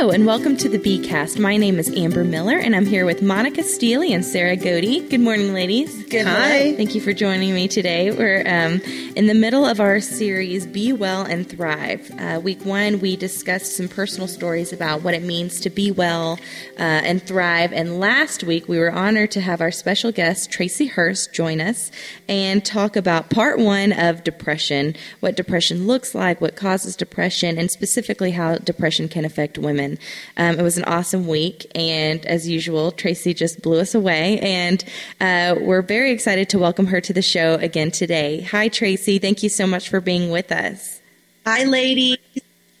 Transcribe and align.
Hello, 0.00 0.12
and 0.12 0.24
welcome 0.24 0.56
to 0.56 0.66
the 0.66 0.78
Cast. 1.04 1.38
My 1.38 1.58
name 1.58 1.78
is 1.78 1.94
Amber 1.94 2.24
Miller, 2.24 2.56
and 2.56 2.74
I'm 2.74 2.86
here 2.86 3.04
with 3.04 3.20
Monica 3.20 3.62
Steely 3.62 4.14
and 4.14 4.24
Sarah 4.24 4.56
Godey. 4.56 5.10
Good 5.10 5.20
morning, 5.20 5.52
ladies. 5.52 5.99
Good 6.10 6.26
Hi. 6.26 6.74
Thank 6.74 6.96
you 6.96 7.00
for 7.00 7.12
joining 7.12 7.54
me 7.54 7.68
today. 7.68 8.10
We're 8.10 8.40
um, 8.40 8.80
in 9.14 9.28
the 9.28 9.34
middle 9.34 9.64
of 9.64 9.78
our 9.78 10.00
series, 10.00 10.66
Be 10.66 10.92
Well 10.92 11.22
and 11.22 11.48
Thrive. 11.48 12.10
Uh, 12.18 12.40
week 12.42 12.64
one, 12.64 12.98
we 12.98 13.14
discussed 13.14 13.76
some 13.76 13.86
personal 13.86 14.26
stories 14.26 14.72
about 14.72 15.02
what 15.02 15.14
it 15.14 15.22
means 15.22 15.60
to 15.60 15.70
be 15.70 15.92
well 15.92 16.40
uh, 16.80 16.82
and 16.82 17.22
thrive. 17.22 17.72
And 17.72 18.00
last 18.00 18.42
week, 18.42 18.66
we 18.66 18.76
were 18.80 18.90
honored 18.90 19.30
to 19.30 19.40
have 19.40 19.60
our 19.60 19.70
special 19.70 20.10
guest, 20.10 20.50
Tracy 20.50 20.86
Hurst, 20.86 21.32
join 21.32 21.60
us 21.60 21.92
and 22.28 22.64
talk 22.64 22.96
about 22.96 23.30
part 23.30 23.60
one 23.60 23.92
of 23.92 24.24
depression 24.24 24.96
what 25.20 25.36
depression 25.36 25.86
looks 25.86 26.12
like, 26.14 26.40
what 26.40 26.56
causes 26.56 26.96
depression, 26.96 27.56
and 27.56 27.70
specifically 27.70 28.32
how 28.32 28.56
depression 28.56 29.08
can 29.08 29.24
affect 29.24 29.58
women. 29.58 29.98
Um, 30.36 30.58
it 30.58 30.62
was 30.62 30.76
an 30.76 30.84
awesome 30.84 31.28
week, 31.28 31.70
and 31.74 32.26
as 32.26 32.48
usual, 32.48 32.90
Tracy 32.90 33.32
just 33.32 33.62
blew 33.62 33.78
us 33.78 33.94
away. 33.94 34.40
And 34.40 34.82
uh, 35.20 35.54
we're 35.60 35.82
very 35.82 35.99
very 36.00 36.12
excited 36.12 36.48
to 36.48 36.58
welcome 36.58 36.86
her 36.86 36.98
to 36.98 37.12
the 37.12 37.20
show 37.20 37.56
again 37.56 37.90
today. 37.90 38.40
Hi, 38.40 38.68
Tracy. 38.68 39.18
Thank 39.18 39.42
you 39.42 39.50
so 39.50 39.66
much 39.66 39.90
for 39.90 40.00
being 40.00 40.30
with 40.30 40.50
us. 40.50 40.98
Hi, 41.44 41.64
ladies. 41.64 42.16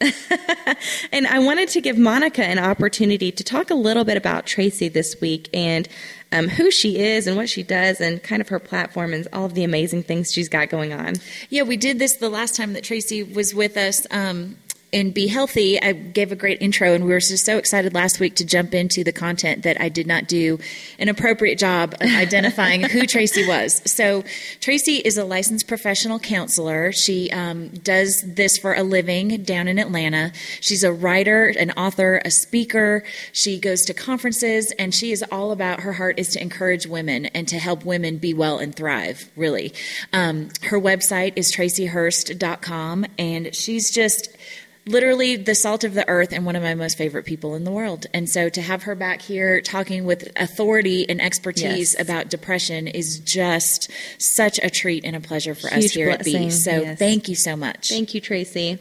and 1.12 1.26
I 1.26 1.38
wanted 1.40 1.68
to 1.68 1.82
give 1.82 1.98
Monica 1.98 2.42
an 2.42 2.58
opportunity 2.58 3.30
to 3.30 3.44
talk 3.44 3.68
a 3.68 3.74
little 3.74 4.04
bit 4.04 4.16
about 4.16 4.46
Tracy 4.46 4.88
this 4.88 5.20
week 5.20 5.50
and 5.52 5.86
um, 6.32 6.48
who 6.48 6.70
she 6.70 6.98
is 6.98 7.26
and 7.26 7.36
what 7.36 7.50
she 7.50 7.62
does 7.62 8.00
and 8.00 8.22
kind 8.22 8.40
of 8.40 8.48
her 8.48 8.58
platform 8.58 9.12
and 9.12 9.28
all 9.34 9.44
of 9.44 9.52
the 9.52 9.64
amazing 9.64 10.02
things 10.02 10.32
she's 10.32 10.48
got 10.48 10.70
going 10.70 10.94
on. 10.94 11.16
Yeah, 11.50 11.64
we 11.64 11.76
did 11.76 11.98
this 11.98 12.16
the 12.16 12.30
last 12.30 12.56
time 12.56 12.72
that 12.72 12.84
Tracy 12.84 13.22
was 13.22 13.54
with 13.54 13.76
us. 13.76 14.06
Um, 14.10 14.56
and 14.92 15.14
be 15.14 15.26
healthy 15.26 15.80
i 15.82 15.92
gave 15.92 16.32
a 16.32 16.36
great 16.36 16.60
intro 16.60 16.94
and 16.94 17.04
we 17.04 17.10
were 17.10 17.20
just 17.20 17.44
so 17.44 17.58
excited 17.58 17.94
last 17.94 18.20
week 18.20 18.34
to 18.34 18.44
jump 18.44 18.74
into 18.74 19.04
the 19.04 19.12
content 19.12 19.62
that 19.62 19.80
i 19.80 19.88
did 19.88 20.06
not 20.06 20.26
do 20.26 20.58
an 20.98 21.08
appropriate 21.08 21.58
job 21.58 21.94
of 22.00 22.10
identifying 22.16 22.82
who 22.82 23.06
tracy 23.06 23.46
was. 23.46 23.82
So 23.90 24.24
tracy 24.60 24.96
is 24.96 25.16
a 25.16 25.24
licensed 25.24 25.68
professional 25.68 26.18
counselor. 26.18 26.92
She 26.92 27.30
um, 27.30 27.68
does 27.68 28.22
this 28.26 28.58
for 28.58 28.74
a 28.74 28.82
living 28.82 29.42
down 29.42 29.68
in 29.68 29.78
atlanta. 29.78 30.32
She's 30.60 30.84
a 30.84 30.92
writer 30.92 31.52
an 31.58 31.70
author 31.72 32.20
a 32.24 32.30
speaker. 32.30 33.02
She 33.32 33.58
goes 33.58 33.84
to 33.86 33.94
conferences 33.94 34.72
and 34.78 34.94
she 34.94 35.12
is 35.12 35.24
all 35.30 35.52
about 35.52 35.80
her 35.80 35.92
heart 35.94 36.18
is 36.18 36.28
to 36.30 36.42
encourage 36.42 36.86
women 36.86 37.26
and 37.26 37.46
to 37.48 37.58
help 37.58 37.84
women 37.84 38.18
be 38.18 38.34
well 38.34 38.58
and 38.58 38.74
thrive 38.74 39.30
really. 39.36 39.72
Um, 40.12 40.48
her 40.62 40.80
website 40.80 41.34
is 41.36 41.52
tracyhurst.com 41.52 43.06
and 43.18 43.54
she's 43.54 43.90
just 43.90 44.36
literally 44.90 45.36
the 45.36 45.54
salt 45.54 45.84
of 45.84 45.94
the 45.94 46.06
earth 46.08 46.32
and 46.32 46.44
one 46.44 46.56
of 46.56 46.62
my 46.62 46.74
most 46.74 46.98
favorite 46.98 47.24
people 47.24 47.54
in 47.54 47.64
the 47.64 47.70
world. 47.70 48.06
And 48.12 48.28
so 48.28 48.48
to 48.48 48.60
have 48.60 48.82
her 48.82 48.94
back 48.94 49.22
here 49.22 49.60
talking 49.60 50.04
with 50.04 50.30
authority 50.36 51.08
and 51.08 51.20
expertise 51.20 51.94
yes. 51.94 52.00
about 52.00 52.28
depression 52.28 52.86
is 52.86 53.20
just 53.20 53.90
such 54.18 54.58
a 54.62 54.70
treat 54.70 55.04
and 55.04 55.16
a 55.16 55.20
pleasure 55.20 55.54
for 55.54 55.68
Huge 55.68 55.84
us 55.84 55.90
here 55.92 56.06
blessing. 56.06 56.36
at 56.36 56.40
B. 56.40 56.50
So 56.50 56.70
yes. 56.70 56.98
thank 56.98 57.28
you 57.28 57.34
so 57.34 57.56
much. 57.56 57.88
Thank 57.88 58.14
you, 58.14 58.20
Tracy. 58.20 58.78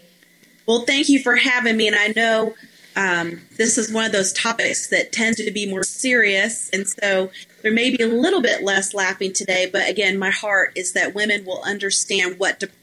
Well, 0.66 0.82
thank 0.82 1.10
you 1.10 1.22
for 1.22 1.36
having 1.36 1.78
me. 1.78 1.88
And 1.88 1.96
I 1.96 2.14
know 2.16 2.56
um, 2.96 3.42
this 3.58 3.78
is 3.78 3.92
one 3.92 4.06
of 4.06 4.12
those 4.12 4.34
topics 4.34 4.90
that 4.90 5.12
tends 5.12 5.44
to 5.44 5.52
be 5.52 5.70
more 5.70 5.84
serious. 5.84 6.70
And 6.72 6.88
so 6.88 7.32
there 7.62 7.72
may 7.72 7.96
be 7.96 8.04
a 8.04 8.08
little 8.08 8.42
bit 8.42 8.64
less 8.64 8.94
laughing 8.94 9.34
today. 9.34 9.70
But 9.72 9.90
again, 9.90 10.18
my 10.18 10.32
heart 10.32 10.74
is 10.76 10.94
that 10.94 11.14
women 11.14 11.46
will 11.46 11.62
understand 11.64 12.40
what 12.40 12.60
depression 12.60 12.76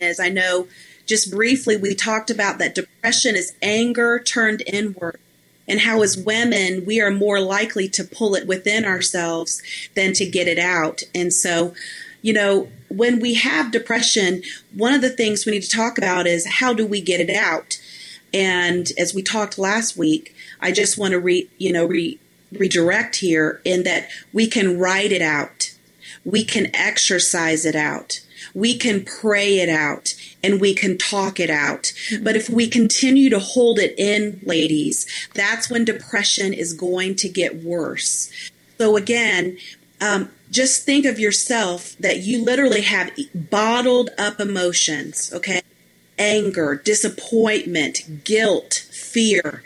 is. 0.00 0.20
I 0.20 0.28
know 0.28 0.68
just 1.12 1.30
briefly, 1.30 1.76
we 1.76 1.94
talked 1.94 2.30
about 2.30 2.56
that 2.56 2.74
depression 2.74 3.36
is 3.36 3.52
anger 3.60 4.18
turned 4.18 4.62
inward 4.66 5.20
and 5.68 5.80
how 5.80 6.00
as 6.00 6.16
women 6.16 6.86
we 6.86 7.02
are 7.02 7.10
more 7.10 7.38
likely 7.38 7.86
to 7.86 8.02
pull 8.02 8.34
it 8.34 8.46
within 8.46 8.86
ourselves 8.86 9.62
than 9.94 10.14
to 10.14 10.24
get 10.24 10.48
it 10.48 10.58
out. 10.58 11.02
And 11.14 11.30
so 11.30 11.74
you 12.22 12.32
know 12.32 12.68
when 12.88 13.20
we 13.20 13.34
have 13.34 13.72
depression 13.72 14.42
one 14.74 14.94
of 14.94 15.02
the 15.02 15.10
things 15.10 15.44
we 15.44 15.52
need 15.52 15.64
to 15.64 15.68
talk 15.68 15.98
about 15.98 16.26
is 16.26 16.46
how 16.46 16.72
do 16.72 16.86
we 16.86 17.02
get 17.02 17.20
it 17.20 17.28
out? 17.28 17.78
And 18.32 18.90
as 18.96 19.12
we 19.12 19.22
talked 19.22 19.58
last 19.58 19.94
week 19.98 20.34
i 20.62 20.72
just 20.72 20.96
want 20.96 21.12
to 21.12 21.20
re 21.20 21.46
you 21.58 21.74
know 21.74 21.84
re, 21.84 22.18
redirect 22.52 23.16
here 23.16 23.60
in 23.66 23.82
that 23.82 24.08
we 24.32 24.46
can 24.46 24.78
write 24.78 25.12
it 25.12 25.20
out. 25.20 25.74
We 26.24 26.42
can 26.42 26.74
exercise 26.74 27.66
it 27.66 27.76
out 27.76 28.20
we 28.54 28.76
can 28.76 29.04
pray 29.04 29.58
it 29.58 29.68
out 29.68 30.14
and 30.42 30.60
we 30.60 30.74
can 30.74 30.98
talk 30.98 31.40
it 31.40 31.50
out. 31.50 31.92
But 32.22 32.36
if 32.36 32.50
we 32.50 32.68
continue 32.68 33.30
to 33.30 33.38
hold 33.38 33.78
it 33.78 33.94
in, 33.98 34.40
ladies, 34.44 35.06
that's 35.34 35.70
when 35.70 35.84
depression 35.84 36.52
is 36.52 36.72
going 36.72 37.16
to 37.16 37.28
get 37.28 37.62
worse. 37.62 38.30
So 38.78 38.96
again, 38.96 39.58
um, 40.00 40.30
just 40.50 40.84
think 40.84 41.06
of 41.06 41.18
yourself 41.18 41.96
that 41.98 42.18
you 42.18 42.44
literally 42.44 42.82
have 42.82 43.12
bottled 43.34 44.10
up 44.18 44.40
emotions, 44.40 45.32
okay? 45.32 45.62
Anger, 46.18 46.74
disappointment, 46.74 48.24
guilt, 48.24 48.86
fear. 48.90 49.62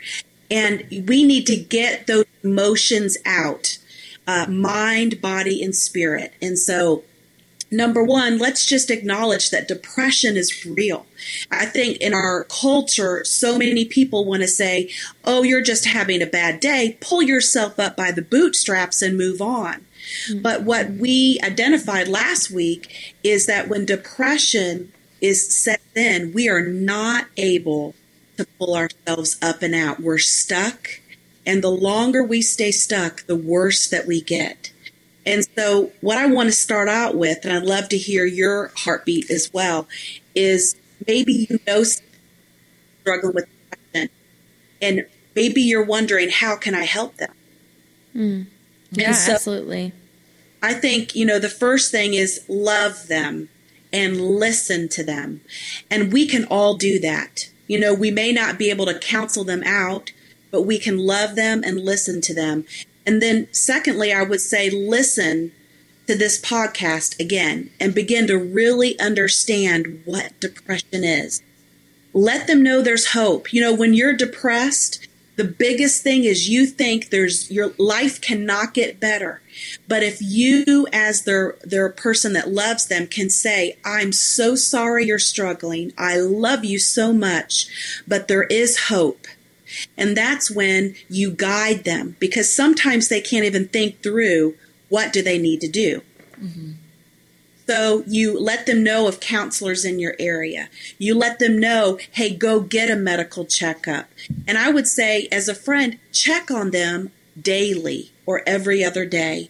And 0.49 0.85
we 1.07 1.25
need 1.25 1.45
to 1.47 1.57
get 1.57 2.07
those 2.07 2.25
emotions 2.43 3.17
out 3.25 3.79
uh, 4.27 4.45
mind, 4.47 5.21
body, 5.21 5.63
and 5.63 5.75
spirit. 5.75 6.33
And 6.41 6.59
so 6.59 7.03
Number 7.69 8.01
one, 8.01 8.37
let's 8.37 8.65
just 8.65 8.89
acknowledge 8.89 9.49
that 9.49 9.67
depression 9.67 10.37
is 10.37 10.65
real. 10.65 11.05
I 11.51 11.65
think 11.65 11.97
in 11.97 12.13
our 12.13 12.45
culture, 12.45 13.25
so 13.25 13.57
many 13.57 13.83
people 13.83 14.23
want 14.23 14.41
to 14.41 14.47
say, 14.47 14.89
oh, 15.25 15.43
you're 15.43 15.61
just 15.61 15.85
having 15.85 16.21
a 16.21 16.27
bad 16.27 16.61
day. 16.61 16.97
Pull 17.01 17.23
yourself 17.23 17.77
up 17.77 17.97
by 17.97 18.11
the 18.11 18.21
bootstraps 18.21 19.01
and 19.01 19.17
move 19.17 19.41
on. 19.41 19.85
Mm-hmm. 20.29 20.41
But 20.41 20.63
what 20.63 20.91
we 20.91 21.39
identified 21.43 22.07
last 22.07 22.49
week 22.49 23.15
is 23.23 23.47
that 23.47 23.67
when 23.67 23.85
depression 23.85 24.93
is 25.19 25.53
set 25.53 25.81
in, 25.93 26.31
we 26.33 26.47
are 26.47 26.65
not 26.65 27.25
able 27.35 27.95
to 28.37 28.45
pull 28.57 28.75
ourselves 28.75 29.37
up 29.41 29.61
and 29.61 29.75
out. 29.75 29.99
We're 29.99 30.19
stuck. 30.19 31.01
And 31.45 31.63
the 31.63 31.71
longer 31.71 32.23
we 32.23 32.41
stay 32.41 32.71
stuck, 32.71 33.25
the 33.25 33.35
worse 33.35 33.87
that 33.87 34.05
we 34.05 34.21
get. 34.21 34.71
And 35.27 35.45
so, 35.57 35.91
what 35.99 36.17
I 36.17 36.25
want 36.27 36.47
to 36.47 36.53
start 36.53 36.87
out 36.87 37.15
with, 37.15 37.43
and 37.43 37.51
I'd 37.51 37.63
love 37.63 37.89
to 37.89 37.97
hear 37.97 38.25
your 38.25 38.71
heartbeat 38.77 39.29
as 39.29 39.51
well, 39.53 39.85
is 40.33 40.77
maybe 41.05 41.47
you 41.49 41.59
know 41.67 41.83
struggling 43.01 43.35
with 43.35 43.45
depression, 43.69 44.09
and 44.81 45.05
maybe 45.35 45.61
you're 45.61 45.83
wondering 45.83 46.29
how 46.29 46.55
can 46.55 46.73
I 46.73 46.85
help 46.85 47.17
them. 47.17 47.33
Mm. 48.15 48.47
Yeah, 48.91 49.11
so 49.11 49.33
absolutely. 49.33 49.91
I 50.63 50.73
think 50.73 51.13
you 51.13 51.25
know 51.25 51.39
the 51.39 51.49
first 51.49 51.91
thing 51.91 52.13
is 52.13 52.45
love 52.47 53.07
them 53.07 53.49
and 53.91 54.21
listen 54.21 54.87
to 54.89 55.03
them, 55.03 55.41
and 55.91 56.13
we 56.13 56.25
can 56.25 56.45
all 56.45 56.75
do 56.75 56.99
that. 57.01 57.49
You 57.67 57.81
know, 57.81 57.93
we 57.93 58.11
may 58.11 58.31
not 58.31 58.57
be 58.57 58.69
able 58.69 58.85
to 58.85 58.97
counsel 58.97 59.43
them 59.43 59.63
out, 59.65 60.13
but 60.51 60.61
we 60.61 60.79
can 60.79 60.97
love 60.97 61.35
them 61.35 61.63
and 61.65 61.81
listen 61.81 62.21
to 62.21 62.33
them. 62.33 62.63
And 63.07 63.21
then, 63.21 63.47
secondly, 63.53 64.11
I 64.11 64.23
would 64.23 64.41
say 64.41 64.69
listen 64.69 65.53
to 66.07 66.15
this 66.15 66.39
podcast 66.39 67.19
again 67.19 67.69
and 67.79 67.95
begin 67.95 68.27
to 68.27 68.37
really 68.37 68.99
understand 68.99 70.01
what 70.05 70.39
depression 70.41 71.05
is. 71.05 71.41
Let 72.13 72.47
them 72.47 72.61
know 72.61 72.81
there's 72.81 73.13
hope. 73.13 73.53
You 73.53 73.61
know, 73.61 73.73
when 73.73 73.93
you're 73.93 74.13
depressed, 74.13 75.07
the 75.37 75.43
biggest 75.45 76.03
thing 76.03 76.25
is 76.25 76.49
you 76.49 76.65
think 76.65 77.09
there's 77.09 77.49
your 77.49 77.73
life 77.77 78.19
cannot 78.19 78.73
get 78.73 78.99
better. 78.99 79.41
But 79.87 80.03
if 80.03 80.21
you, 80.21 80.87
as 80.91 81.23
their 81.23 81.55
their 81.61 81.89
person 81.89 82.33
that 82.33 82.51
loves 82.51 82.87
them, 82.87 83.07
can 83.07 83.29
say, 83.29 83.77
"I'm 83.85 84.11
so 84.11 84.55
sorry 84.55 85.05
you're 85.05 85.19
struggling. 85.19 85.93
I 85.97 86.17
love 86.17 86.65
you 86.65 86.79
so 86.79 87.13
much, 87.13 87.67
but 88.07 88.27
there 88.27 88.43
is 88.43 88.77
hope." 88.89 89.27
And 89.97 90.15
that's 90.15 90.49
when 90.49 90.95
you 91.09 91.31
guide 91.31 91.83
them 91.83 92.15
because 92.19 92.53
sometimes 92.53 93.09
they 93.09 93.21
can't 93.21 93.45
even 93.45 93.67
think 93.67 94.01
through 94.01 94.55
what 94.89 95.13
do 95.13 95.21
they 95.21 95.37
need 95.37 95.61
to 95.61 95.67
do. 95.67 96.01
Mm-hmm. 96.41 96.71
So 97.67 98.03
you 98.07 98.39
let 98.39 98.65
them 98.65 98.81
know 98.81 99.07
of 99.07 99.19
counselors 99.19 99.83
in 99.83 99.99
your 99.99 100.15
area. 100.19 100.69
You 100.97 101.15
let 101.15 101.39
them 101.39 101.59
know, 101.59 101.99
hey, 102.11 102.33
go 102.33 102.61
get 102.61 102.89
a 102.89 102.95
medical 102.95 103.43
checkup. 103.43 104.07
And 104.47 104.57
I 104.57 104.71
would 104.71 104.87
say, 104.87 105.27
as 105.33 105.49
a 105.49 105.55
friend, 105.55 105.99
check 106.13 106.49
on 106.49 106.71
them 106.71 107.11
daily 107.39 108.11
or 108.25 108.41
every 108.47 108.85
other 108.85 109.05
day. 109.05 109.49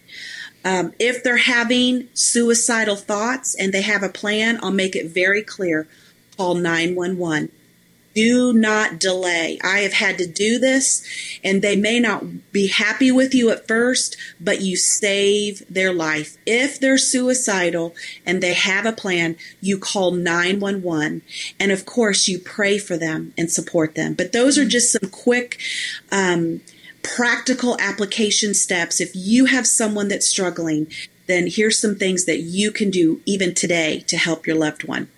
Um, 0.64 0.92
if 0.98 1.22
they're 1.22 1.36
having 1.36 2.08
suicidal 2.12 2.96
thoughts 2.96 3.54
and 3.54 3.72
they 3.72 3.82
have 3.82 4.02
a 4.02 4.08
plan, 4.08 4.58
I'll 4.62 4.72
make 4.72 4.96
it 4.96 5.06
very 5.06 5.42
clear. 5.42 5.86
Call 6.36 6.56
911 6.56 7.52
do 8.18 8.52
not 8.52 8.98
delay. 8.98 9.60
I 9.62 9.78
have 9.78 9.92
had 9.92 10.18
to 10.18 10.26
do 10.26 10.58
this, 10.58 11.04
and 11.44 11.62
they 11.62 11.76
may 11.76 12.00
not 12.00 12.50
be 12.50 12.66
happy 12.66 13.12
with 13.12 13.32
you 13.32 13.50
at 13.50 13.68
first, 13.68 14.16
but 14.40 14.60
you 14.60 14.76
save 14.76 15.62
their 15.72 15.92
life. 15.92 16.36
If 16.44 16.80
they're 16.80 16.98
suicidal 16.98 17.94
and 18.26 18.42
they 18.42 18.54
have 18.54 18.86
a 18.86 18.92
plan, 18.92 19.36
you 19.60 19.78
call 19.78 20.10
911. 20.10 21.22
And 21.60 21.70
of 21.70 21.86
course, 21.86 22.26
you 22.26 22.40
pray 22.40 22.76
for 22.78 22.96
them 22.96 23.34
and 23.38 23.52
support 23.52 23.94
them. 23.94 24.14
But 24.14 24.32
those 24.32 24.58
are 24.58 24.64
just 24.64 24.90
some 24.90 25.10
quick, 25.10 25.60
um, 26.10 26.60
practical 27.04 27.76
application 27.78 28.52
steps. 28.52 29.00
If 29.00 29.12
you 29.14 29.44
have 29.44 29.68
someone 29.68 30.08
that's 30.08 30.26
struggling, 30.26 30.88
then 31.28 31.46
here's 31.46 31.78
some 31.78 31.94
things 31.94 32.24
that 32.24 32.40
you 32.40 32.72
can 32.72 32.90
do 32.90 33.20
even 33.26 33.54
today 33.54 34.00
to 34.08 34.16
help 34.16 34.44
your 34.44 34.56
loved 34.56 34.88
one. 34.88 35.08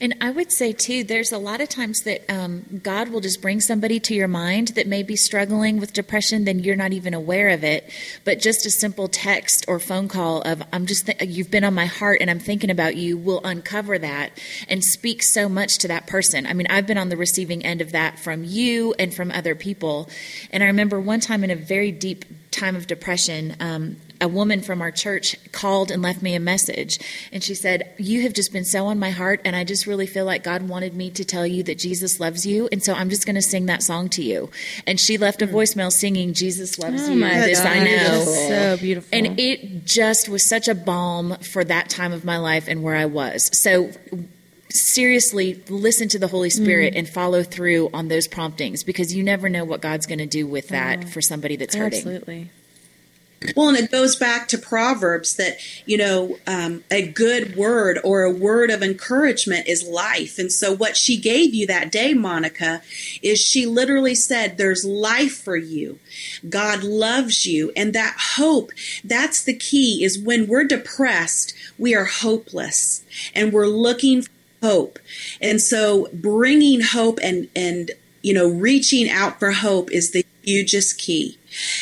And 0.00 0.14
I 0.20 0.30
would 0.30 0.50
say, 0.50 0.72
too, 0.72 1.04
there's 1.04 1.30
a 1.30 1.38
lot 1.38 1.60
of 1.60 1.68
times 1.68 2.02
that 2.04 2.24
um, 2.30 2.80
God 2.82 3.10
will 3.10 3.20
just 3.20 3.42
bring 3.42 3.60
somebody 3.60 4.00
to 4.00 4.14
your 4.14 4.28
mind 4.28 4.68
that 4.68 4.86
may 4.86 5.02
be 5.02 5.14
struggling 5.14 5.78
with 5.78 5.92
depression, 5.92 6.44
then 6.44 6.58
you're 6.58 6.74
not 6.74 6.92
even 6.92 7.12
aware 7.12 7.50
of 7.50 7.62
it. 7.62 7.90
But 8.24 8.40
just 8.40 8.64
a 8.64 8.70
simple 8.70 9.08
text 9.08 9.66
or 9.68 9.78
phone 9.78 10.08
call 10.08 10.40
of, 10.42 10.62
I'm 10.72 10.86
just, 10.86 11.06
th- 11.06 11.22
you've 11.22 11.50
been 11.50 11.64
on 11.64 11.74
my 11.74 11.84
heart 11.84 12.22
and 12.22 12.30
I'm 12.30 12.38
thinking 12.38 12.70
about 12.70 12.96
you 12.96 13.18
will 13.18 13.42
uncover 13.44 13.98
that 13.98 14.38
and 14.68 14.82
speak 14.82 15.22
so 15.22 15.50
much 15.50 15.76
to 15.78 15.88
that 15.88 16.06
person. 16.06 16.46
I 16.46 16.54
mean, 16.54 16.66
I've 16.70 16.86
been 16.86 16.98
on 16.98 17.10
the 17.10 17.18
receiving 17.18 17.62
end 17.62 17.82
of 17.82 17.92
that 17.92 18.18
from 18.18 18.42
you 18.42 18.94
and 18.98 19.12
from 19.12 19.30
other 19.30 19.54
people. 19.54 20.08
And 20.50 20.62
I 20.62 20.66
remember 20.66 20.98
one 20.98 21.20
time 21.20 21.44
in 21.44 21.50
a 21.50 21.56
very 21.56 21.92
deep 21.92 22.24
time 22.50 22.74
of 22.74 22.86
depression, 22.86 23.54
um, 23.60 23.96
a 24.20 24.28
woman 24.28 24.60
from 24.60 24.82
our 24.82 24.90
church 24.90 25.36
called 25.52 25.90
and 25.90 26.02
left 26.02 26.22
me 26.22 26.34
a 26.34 26.40
message. 26.40 26.98
And 27.32 27.42
she 27.42 27.54
said, 27.54 27.94
You 27.98 28.22
have 28.22 28.32
just 28.32 28.52
been 28.52 28.64
so 28.64 28.86
on 28.86 28.98
my 28.98 29.10
heart. 29.10 29.40
And 29.44 29.56
I 29.56 29.64
just 29.64 29.86
really 29.86 30.06
feel 30.06 30.24
like 30.24 30.44
God 30.44 30.68
wanted 30.68 30.94
me 30.94 31.10
to 31.12 31.24
tell 31.24 31.46
you 31.46 31.62
that 31.64 31.78
Jesus 31.78 32.20
loves 32.20 32.44
you. 32.44 32.68
And 32.70 32.82
so 32.82 32.92
I'm 32.92 33.10
just 33.10 33.26
going 33.26 33.36
to 33.36 33.42
sing 33.42 33.66
that 33.66 33.82
song 33.82 34.08
to 34.10 34.22
you. 34.22 34.50
And 34.86 35.00
she 35.00 35.18
left 35.18 35.42
a 35.42 35.46
hmm. 35.46 35.54
voicemail 35.54 35.90
singing, 35.90 36.34
Jesus 36.34 36.78
loves 36.78 37.08
oh 37.08 37.12
you. 37.12 37.20
This 37.20 37.60
I 37.60 37.84
know. 37.84 38.24
So 38.24 38.76
beautiful. 38.78 39.08
And 39.12 39.38
it 39.38 39.84
just 39.84 40.28
was 40.28 40.44
such 40.44 40.68
a 40.68 40.74
balm 40.74 41.36
for 41.38 41.64
that 41.64 41.88
time 41.88 42.12
of 42.12 42.24
my 42.24 42.38
life 42.38 42.68
and 42.68 42.82
where 42.82 42.96
I 42.96 43.06
was. 43.06 43.50
So, 43.56 43.90
seriously 44.72 45.62
listen 45.68 46.08
to 46.08 46.18
the 46.18 46.28
Holy 46.28 46.50
Spirit 46.50 46.94
mm. 46.94 46.98
and 46.98 47.08
follow 47.08 47.42
through 47.42 47.90
on 47.92 48.06
those 48.06 48.28
promptings 48.28 48.84
because 48.84 49.12
you 49.12 49.22
never 49.22 49.48
know 49.48 49.64
what 49.64 49.80
God's 49.80 50.06
going 50.06 50.20
to 50.20 50.26
do 50.26 50.46
with 50.46 50.68
that 50.68 51.08
for 51.08 51.20
somebody 51.20 51.56
that's 51.56 51.74
hurting. 51.74 51.98
Absolutely. 51.98 52.50
Well, 53.56 53.68
and 53.70 53.78
it 53.78 53.90
goes 53.90 54.16
back 54.16 54.48
to 54.48 54.58
Proverbs 54.58 55.36
that, 55.36 55.56
you 55.86 55.96
know, 55.96 56.38
um, 56.46 56.84
a 56.90 57.06
good 57.06 57.56
word 57.56 57.98
or 58.04 58.22
a 58.22 58.32
word 58.32 58.70
of 58.70 58.82
encouragement 58.82 59.66
is 59.66 59.82
life. 59.82 60.38
And 60.38 60.52
so, 60.52 60.74
what 60.74 60.94
she 60.94 61.16
gave 61.16 61.54
you 61.54 61.66
that 61.66 61.90
day, 61.90 62.12
Monica, 62.12 62.82
is 63.22 63.40
she 63.40 63.64
literally 63.64 64.14
said, 64.14 64.58
There's 64.58 64.84
life 64.84 65.38
for 65.38 65.56
you. 65.56 65.98
God 66.50 66.82
loves 66.84 67.46
you. 67.46 67.72
And 67.74 67.94
that 67.94 68.16
hope, 68.36 68.72
that's 69.02 69.42
the 69.42 69.56
key, 69.56 70.04
is 70.04 70.18
when 70.18 70.46
we're 70.46 70.64
depressed, 70.64 71.54
we 71.78 71.94
are 71.94 72.04
hopeless 72.04 73.04
and 73.34 73.54
we're 73.54 73.66
looking 73.66 74.22
for 74.22 74.30
hope. 74.62 74.98
And 75.40 75.62
so, 75.62 76.08
bringing 76.12 76.82
hope 76.82 77.18
and, 77.22 77.48
and, 77.56 77.92
you 78.22 78.34
know, 78.34 78.48
reaching 78.48 79.10
out 79.10 79.38
for 79.38 79.52
hope 79.52 79.90
is 79.90 80.10
the 80.10 80.24
hugest 80.42 80.98
key. 80.98 81.38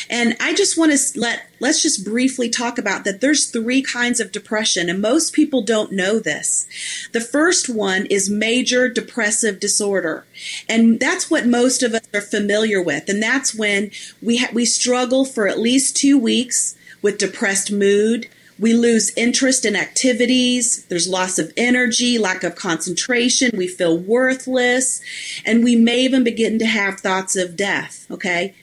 And 0.09 0.35
I 0.39 0.53
just 0.53 0.77
want 0.77 0.91
to 0.91 1.19
let 1.19 1.47
let's 1.59 1.81
just 1.81 2.03
briefly 2.03 2.49
talk 2.49 2.77
about 2.77 3.03
that 3.03 3.21
there's 3.21 3.49
three 3.49 3.81
kinds 3.81 4.19
of 4.19 4.31
depression 4.31 4.89
and 4.89 5.01
most 5.01 5.33
people 5.33 5.61
don't 5.61 5.91
know 5.91 6.19
this. 6.19 6.65
The 7.11 7.21
first 7.21 7.69
one 7.69 8.05
is 8.07 8.29
major 8.29 8.89
depressive 8.89 9.59
disorder. 9.59 10.25
And 10.67 10.99
that's 10.99 11.29
what 11.29 11.45
most 11.45 11.83
of 11.83 11.93
us 11.93 12.07
are 12.13 12.21
familiar 12.21 12.81
with. 12.81 13.09
And 13.09 13.21
that's 13.21 13.53
when 13.53 13.91
we 14.21 14.37
ha- 14.37 14.51
we 14.53 14.65
struggle 14.65 15.25
for 15.25 15.47
at 15.47 15.59
least 15.59 15.95
2 15.97 16.17
weeks 16.17 16.75
with 17.01 17.17
depressed 17.17 17.71
mood, 17.71 18.27
we 18.59 18.73
lose 18.73 19.11
interest 19.15 19.65
in 19.65 19.75
activities. 19.75 20.85
There's 20.85 21.07
loss 21.07 21.39
of 21.39 21.53
energy, 21.55 22.17
lack 22.17 22.43
of 22.43 22.55
concentration. 22.55 23.51
We 23.55 23.67
feel 23.67 23.97
worthless. 23.97 25.01
And 25.45 25.63
we 25.63 25.75
may 25.75 26.01
even 26.01 26.23
begin 26.23 26.59
to 26.59 26.65
have 26.65 26.99
thoughts 26.99 27.35
of 27.35 27.55
death. 27.55 28.05
Okay. 28.11 28.53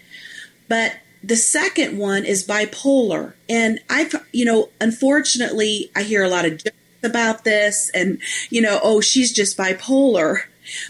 But 0.68 0.96
the 1.24 1.36
second 1.36 1.98
one 1.98 2.24
is 2.24 2.46
bipolar. 2.46 3.34
And 3.48 3.80
I've, 3.88 4.14
you 4.32 4.44
know, 4.44 4.68
unfortunately, 4.80 5.90
I 5.96 6.02
hear 6.02 6.22
a 6.22 6.28
lot 6.28 6.44
of 6.44 6.62
jokes 6.62 6.76
about 7.02 7.44
this 7.44 7.90
and, 7.94 8.20
you 8.50 8.60
know, 8.60 8.78
oh, 8.82 9.00
she's 9.00 9.32
just 9.32 9.56
bipolar. 9.56 10.42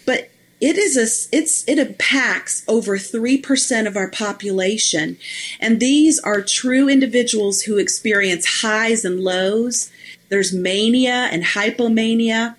But 0.04 0.30
it 0.60 0.76
is 0.78 0.96
a 0.96 1.36
it's 1.36 1.66
it 1.68 1.78
impacts 1.78 2.64
over 2.66 2.96
3% 2.96 3.86
of 3.86 3.96
our 3.96 4.10
population 4.10 5.18
and 5.60 5.80
these 5.80 6.18
are 6.20 6.40
true 6.42 6.88
individuals 6.88 7.62
who 7.62 7.78
experience 7.78 8.60
highs 8.62 9.04
and 9.04 9.20
lows 9.20 9.90
there's 10.28 10.52
mania 10.52 11.28
and 11.30 11.42
hypomania 11.44 12.56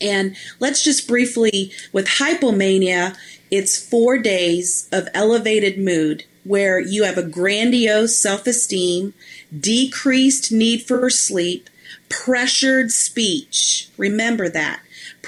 and 0.00 0.36
let's 0.60 0.82
just 0.82 1.08
briefly 1.08 1.72
with 1.92 2.06
hypomania 2.06 3.16
it's 3.50 3.78
4 3.78 4.18
days 4.18 4.88
of 4.92 5.08
elevated 5.14 5.78
mood 5.78 6.24
where 6.44 6.78
you 6.78 7.04
have 7.04 7.18
a 7.18 7.22
grandiose 7.22 8.16
self 8.16 8.46
esteem, 8.46 9.14
decreased 9.58 10.52
need 10.52 10.82
for 10.82 11.10
sleep, 11.10 11.68
pressured 12.08 12.90
speech. 12.90 13.88
Remember 13.96 14.48
that. 14.48 14.80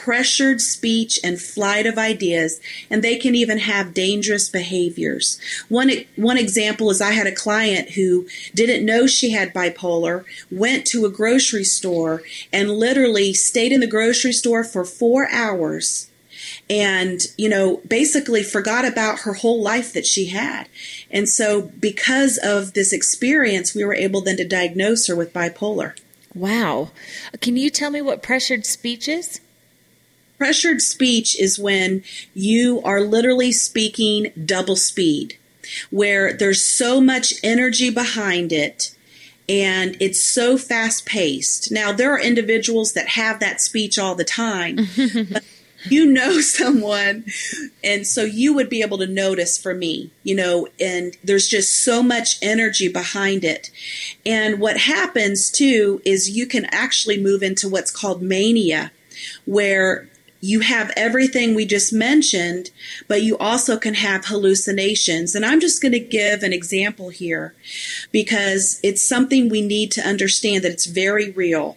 Pressured 0.06 0.60
speech 0.60 1.18
and 1.24 1.40
flight 1.40 1.84
of 1.84 1.98
ideas, 1.98 2.60
and 2.88 3.02
they 3.02 3.16
can 3.16 3.34
even 3.34 3.58
have 3.58 3.92
dangerous 3.92 4.48
behaviors. 4.48 5.40
One, 5.68 5.90
one 6.14 6.38
example 6.38 6.90
is 6.90 7.00
I 7.00 7.10
had 7.10 7.26
a 7.26 7.34
client 7.34 7.90
who 7.90 8.28
didn't 8.54 8.86
know 8.86 9.08
she 9.08 9.32
had 9.32 9.52
bipolar, 9.52 10.24
went 10.48 10.86
to 10.86 11.06
a 11.06 11.10
grocery 11.10 11.64
store, 11.64 12.22
and 12.52 12.70
literally 12.70 13.34
stayed 13.34 13.72
in 13.72 13.80
the 13.80 13.88
grocery 13.88 14.32
store 14.32 14.62
for 14.62 14.84
four 14.84 15.28
hours 15.28 16.08
and 16.70 17.22
you 17.36 17.48
know 17.48 17.80
basically 17.88 18.44
forgot 18.44 18.84
about 18.84 19.20
her 19.20 19.34
whole 19.34 19.60
life 19.60 19.92
that 19.92 20.06
she 20.06 20.26
had. 20.26 20.68
And 21.10 21.28
so 21.28 21.62
because 21.62 22.38
of 22.40 22.74
this 22.74 22.92
experience 22.92 23.74
we 23.74 23.84
were 23.84 23.94
able 23.94 24.20
then 24.20 24.36
to 24.36 24.46
diagnose 24.46 25.08
her 25.08 25.16
with 25.16 25.32
bipolar. 25.32 25.98
Wow. 26.32 26.92
Can 27.40 27.56
you 27.56 27.70
tell 27.70 27.90
me 27.90 28.00
what 28.00 28.22
pressured 28.22 28.66
speech 28.66 29.08
is 29.08 29.40
pressured 30.38 30.80
speech 30.80 31.38
is 31.38 31.58
when 31.58 32.02
you 32.34 32.80
are 32.82 33.00
literally 33.00 33.52
speaking 33.52 34.32
double 34.44 34.76
speed 34.76 35.38
where 35.90 36.32
there's 36.32 36.64
so 36.64 37.00
much 37.00 37.34
energy 37.42 37.90
behind 37.90 38.52
it 38.52 38.94
and 39.48 39.96
it's 40.00 40.24
so 40.24 40.58
fast 40.58 41.06
paced. 41.06 41.70
Now, 41.70 41.92
there 41.92 42.12
are 42.12 42.20
individuals 42.20 42.94
that 42.94 43.10
have 43.10 43.38
that 43.40 43.60
speech 43.60 43.98
all 43.98 44.16
the 44.16 44.24
time, 44.24 44.76
but 45.30 45.44
you 45.88 46.06
know 46.06 46.40
someone 46.40 47.24
and 47.84 48.06
so 48.06 48.24
you 48.24 48.54
would 48.54 48.68
be 48.68 48.82
able 48.82 48.98
to 48.98 49.06
notice 49.06 49.58
for 49.58 49.74
me 49.74 50.10
you 50.22 50.34
know 50.34 50.66
and 50.80 51.16
there's 51.22 51.46
just 51.46 51.84
so 51.84 52.02
much 52.02 52.38
energy 52.42 52.88
behind 52.88 53.44
it 53.44 53.70
and 54.24 54.58
what 54.58 54.78
happens 54.78 55.50
too 55.50 56.00
is 56.04 56.30
you 56.30 56.46
can 56.46 56.64
actually 56.66 57.22
move 57.22 57.42
into 57.42 57.68
what's 57.68 57.90
called 57.90 58.22
mania 58.22 58.90
where 59.44 60.08
you 60.40 60.60
have 60.60 60.92
everything 60.96 61.54
we 61.54 61.66
just 61.66 61.92
mentioned, 61.92 62.70
but 63.08 63.22
you 63.22 63.36
also 63.38 63.76
can 63.76 63.94
have 63.94 64.26
hallucinations. 64.26 65.34
And 65.34 65.44
I'm 65.44 65.60
just 65.60 65.82
going 65.82 65.92
to 65.92 66.00
give 66.00 66.42
an 66.42 66.52
example 66.52 67.08
here 67.08 67.54
because 68.12 68.80
it's 68.82 69.06
something 69.06 69.48
we 69.48 69.62
need 69.62 69.90
to 69.92 70.02
understand 70.02 70.64
that 70.64 70.72
it's 70.72 70.86
very 70.86 71.30
real. 71.30 71.76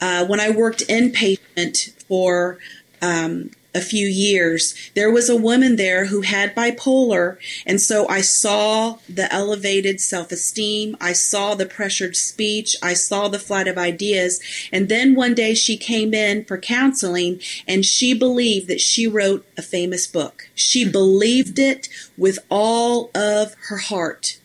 Uh, 0.00 0.26
when 0.26 0.40
I 0.40 0.50
worked 0.50 0.86
inpatient 0.88 1.92
for 2.04 2.58
um, 3.00 3.50
a 3.74 3.80
few 3.80 4.06
years, 4.06 4.74
there 4.94 5.10
was 5.10 5.28
a 5.28 5.36
woman 5.36 5.76
there 5.76 6.06
who 6.06 6.20
had 6.22 6.54
bipolar. 6.54 7.38
And 7.66 7.80
so 7.80 8.08
I 8.08 8.20
saw 8.20 8.98
the 9.08 9.32
elevated 9.32 10.00
self 10.00 10.30
esteem. 10.30 10.96
I 11.00 11.12
saw 11.12 11.54
the 11.54 11.66
pressured 11.66 12.16
speech. 12.16 12.76
I 12.82 12.94
saw 12.94 13.28
the 13.28 13.38
flight 13.38 13.68
of 13.68 13.78
ideas. 13.78 14.40
And 14.70 14.88
then 14.88 15.14
one 15.14 15.34
day 15.34 15.54
she 15.54 15.76
came 15.76 16.12
in 16.12 16.44
for 16.44 16.58
counseling 16.58 17.40
and 17.66 17.84
she 17.84 18.14
believed 18.14 18.68
that 18.68 18.80
she 18.80 19.06
wrote 19.06 19.46
a 19.56 19.62
famous 19.62 20.06
book. 20.06 20.48
She 20.54 20.84
hmm. 20.84 20.90
believed 20.90 21.58
it 21.58 21.88
with 22.16 22.38
all 22.50 23.10
of 23.14 23.54
her 23.68 23.78
heart. 23.78 24.38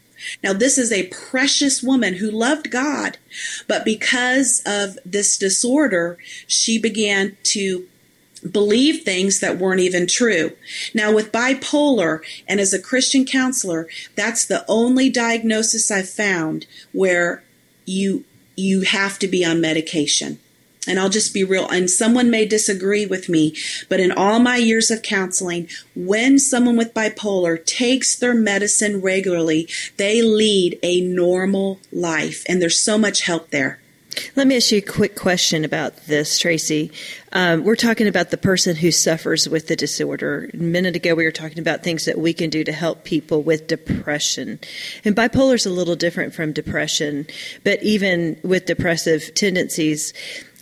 Now, 0.43 0.51
this 0.53 0.77
is 0.77 0.91
a 0.91 1.07
precious 1.07 1.83
woman 1.83 2.15
who 2.15 2.31
loved 2.31 2.71
God, 2.71 3.17
but 3.67 3.85
because 3.85 4.61
of 4.65 4.97
this 5.05 5.37
disorder, 5.37 6.17
she 6.47 6.79
began 6.79 7.37
to 7.43 7.87
believe 8.39 9.03
things 9.03 9.39
that 9.39 9.57
weren't 9.57 9.81
even 9.81 10.07
true. 10.07 10.53
Now, 10.93 11.13
with 11.13 11.31
bipolar 11.31 12.21
and 12.47 12.59
as 12.59 12.73
a 12.73 12.81
Christian 12.81 13.25
counselor, 13.25 13.87
that's 14.15 14.45
the 14.45 14.65
only 14.67 15.09
diagnosis 15.09 15.91
I've 15.91 16.09
found 16.09 16.65
where 16.91 17.43
you 17.85 18.25
you 18.55 18.81
have 18.81 19.19
to 19.19 19.27
be 19.27 19.45
on 19.45 19.61
medication. 19.61 20.39
And 20.87 20.99
I'll 20.99 21.09
just 21.09 21.33
be 21.33 21.43
real, 21.43 21.67
and 21.67 21.89
someone 21.89 22.31
may 22.31 22.45
disagree 22.45 23.05
with 23.05 23.27
me, 23.27 23.53
but 23.89 23.99
in 23.99 24.11
all 24.13 24.39
my 24.39 24.55
years 24.55 24.89
of 24.89 25.01
counseling, 25.01 25.67
when 25.95 26.39
someone 26.39 26.77
with 26.77 26.93
bipolar 26.93 27.63
takes 27.65 28.15
their 28.15 28.33
medicine 28.33 29.01
regularly, 29.01 29.67
they 29.97 30.21
lead 30.21 30.79
a 30.81 31.01
normal 31.01 31.81
life, 31.91 32.45
and 32.47 32.61
there's 32.61 32.79
so 32.79 32.97
much 32.97 33.23
help 33.23 33.49
there. 33.49 33.81
Let 34.35 34.47
me 34.47 34.55
ask 34.55 34.71
you 34.71 34.79
a 34.79 34.81
quick 34.81 35.15
question 35.15 35.65
about 35.65 35.95
this, 36.05 36.39
Tracy. 36.39 36.91
Um, 37.33 37.63
we're 37.63 37.75
talking 37.75 38.07
about 38.07 38.31
the 38.31 38.37
person 38.37 38.75
who 38.75 38.91
suffers 38.91 39.47
with 39.47 39.67
the 39.67 39.75
disorder. 39.75 40.49
A 40.53 40.57
minute 40.57 40.95
ago, 40.95 41.15
we 41.15 41.23
were 41.23 41.31
talking 41.31 41.59
about 41.59 41.83
things 41.83 42.05
that 42.05 42.17
we 42.17 42.33
can 42.33 42.49
do 42.49 42.63
to 42.63 42.71
help 42.71 43.03
people 43.03 43.41
with 43.41 43.67
depression. 43.67 44.59
And 45.03 45.15
bipolar 45.15 45.55
is 45.55 45.65
a 45.65 45.69
little 45.69 45.95
different 45.95 46.33
from 46.33 46.53
depression, 46.53 47.27
but 47.63 47.81
even 47.83 48.39
with 48.43 48.65
depressive 48.65 49.33
tendencies, 49.35 50.13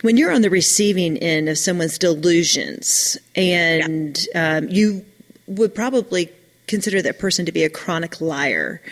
when 0.02 0.16
you're 0.16 0.32
on 0.32 0.42
the 0.42 0.50
receiving 0.50 1.16
end 1.18 1.48
of 1.48 1.58
someone's 1.58 1.98
delusions 1.98 3.16
and 3.34 4.26
yeah. 4.34 4.56
um, 4.56 4.68
you 4.68 5.04
would 5.46 5.74
probably 5.74 6.30
consider 6.66 7.00
that 7.02 7.18
person 7.18 7.46
to 7.46 7.52
be 7.52 7.64
a 7.64 7.70
chronic 7.70 8.20
liar 8.20 8.82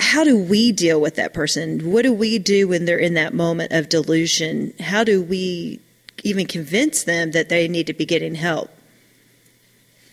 how 0.00 0.24
do 0.24 0.36
we 0.36 0.72
deal 0.72 1.00
with 1.00 1.16
that 1.16 1.34
person? 1.34 1.92
What 1.92 2.02
do 2.02 2.12
we 2.12 2.38
do 2.38 2.68
when 2.68 2.84
they're 2.84 2.98
in 2.98 3.14
that 3.14 3.34
moment 3.34 3.72
of 3.72 3.88
delusion? 3.88 4.74
How 4.80 5.04
do 5.04 5.22
we 5.22 5.78
even 6.24 6.46
convince 6.46 7.04
them 7.04 7.32
that 7.32 7.48
they 7.48 7.68
need 7.68 7.86
to 7.86 7.92
be 7.92 8.06
getting 8.06 8.34
help? 8.34 8.70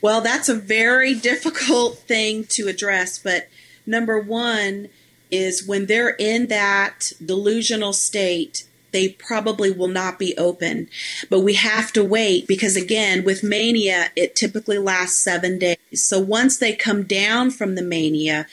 Well, 0.02 0.22
that's 0.22 0.50
a 0.50 0.56
very 0.56 1.14
difficult 1.16 2.00
thing 2.00 2.44
to 2.50 2.68
address, 2.68 3.18
but 3.18 3.48
number 3.86 4.20
one 4.20 4.90
is 5.32 5.66
when 5.66 5.88
they're 5.88 6.16
in 6.20 6.48
that 6.48 7.12
delusional 7.24 7.94
state, 7.94 8.67
they 8.92 9.10
probably 9.10 9.72
will 9.72 9.88
not 9.88 10.20
be 10.20 10.38
open. 10.38 10.90
But 11.30 11.42
we 11.42 11.54
have 11.54 11.92
to 11.94 12.04
wait 12.04 12.48
because, 12.48 12.76
again, 12.76 13.24
with 13.24 13.44
mania, 13.44 14.12
it 14.16 14.36
typically 14.36 14.78
lasts 14.78 15.20
seven 15.20 15.60
days. 15.60 15.78
So 15.94 16.20
once 16.20 16.58
they 16.58 16.74
come 16.74 17.04
down 17.04 17.52
from 17.52 17.76
the 17.76 17.82
mania 17.82 18.48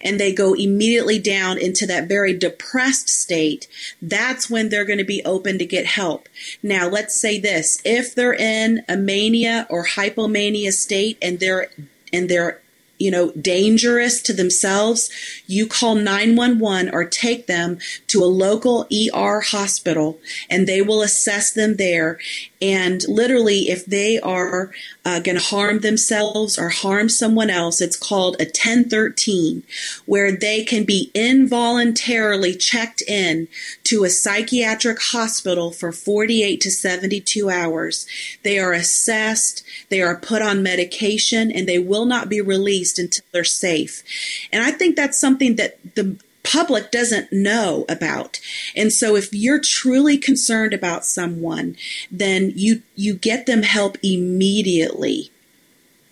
and 0.00 0.18
they 0.18 0.32
go 0.32 0.54
immediately 0.54 1.18
down 1.18 1.58
into 1.58 1.86
that 1.86 2.08
very 2.08 2.36
depressed 2.36 3.08
state, 3.08 3.68
that's 4.00 4.48
when 4.48 4.68
they're 4.68 4.84
going 4.84 4.98
to 4.98 5.04
be 5.04 5.24
open 5.24 5.58
to 5.58 5.66
get 5.66 5.86
help. 5.86 6.28
Now, 6.62 6.88
let's 6.88 7.20
say 7.20 7.38
this 7.38 7.80
if 7.84 8.14
they're 8.14 8.34
in 8.34 8.82
a 8.88 8.96
mania 8.96 9.66
or 9.70 9.84
hypomania 9.84 10.72
state 10.72 11.18
and 11.20 11.38
they're 11.40 11.70
and 12.12 12.28
they're 12.28 12.60
you 13.00 13.10
know, 13.10 13.32
dangerous 13.32 14.20
to 14.20 14.32
themselves, 14.32 15.10
you 15.46 15.66
call 15.66 15.94
911 15.94 16.90
or 16.92 17.04
take 17.04 17.46
them 17.46 17.78
to 18.06 18.22
a 18.22 18.26
local 18.26 18.86
ER 18.92 19.40
hospital 19.40 20.18
and 20.50 20.66
they 20.66 20.82
will 20.82 21.00
assess 21.00 21.50
them 21.50 21.76
there. 21.76 22.18
And 22.62 23.02
literally, 23.08 23.70
if 23.70 23.86
they 23.86 24.20
are 24.20 24.70
uh, 25.02 25.20
going 25.20 25.38
to 25.38 25.42
harm 25.42 25.78
themselves 25.78 26.58
or 26.58 26.68
harm 26.68 27.08
someone 27.08 27.48
else, 27.48 27.80
it's 27.80 27.96
called 27.96 28.36
a 28.38 28.44
1013, 28.44 29.62
where 30.04 30.30
they 30.30 30.62
can 30.62 30.84
be 30.84 31.10
involuntarily 31.14 32.54
checked 32.54 33.02
in 33.08 33.48
to 33.84 34.04
a 34.04 34.10
psychiatric 34.10 35.00
hospital 35.00 35.70
for 35.70 35.90
48 35.90 36.60
to 36.60 36.70
72 36.70 37.48
hours. 37.48 38.06
They 38.42 38.58
are 38.58 38.74
assessed, 38.74 39.64
they 39.88 40.02
are 40.02 40.16
put 40.16 40.42
on 40.42 40.62
medication, 40.62 41.50
and 41.50 41.66
they 41.66 41.78
will 41.78 42.04
not 42.04 42.28
be 42.28 42.42
released 42.42 42.89
until 42.98 43.24
they're 43.32 43.44
safe. 43.44 44.02
And 44.52 44.62
I 44.62 44.70
think 44.70 44.96
that's 44.96 45.18
something 45.18 45.56
that 45.56 45.78
the 45.94 46.16
public 46.42 46.90
doesn't 46.90 47.32
know 47.32 47.84
about. 47.88 48.40
And 48.74 48.92
so 48.92 49.16
if 49.16 49.32
you're 49.32 49.60
truly 49.60 50.16
concerned 50.18 50.74
about 50.74 51.04
someone, 51.04 51.76
then 52.10 52.52
you 52.54 52.82
you 52.96 53.14
get 53.14 53.46
them 53.46 53.62
help 53.62 53.98
immediately. 54.02 55.30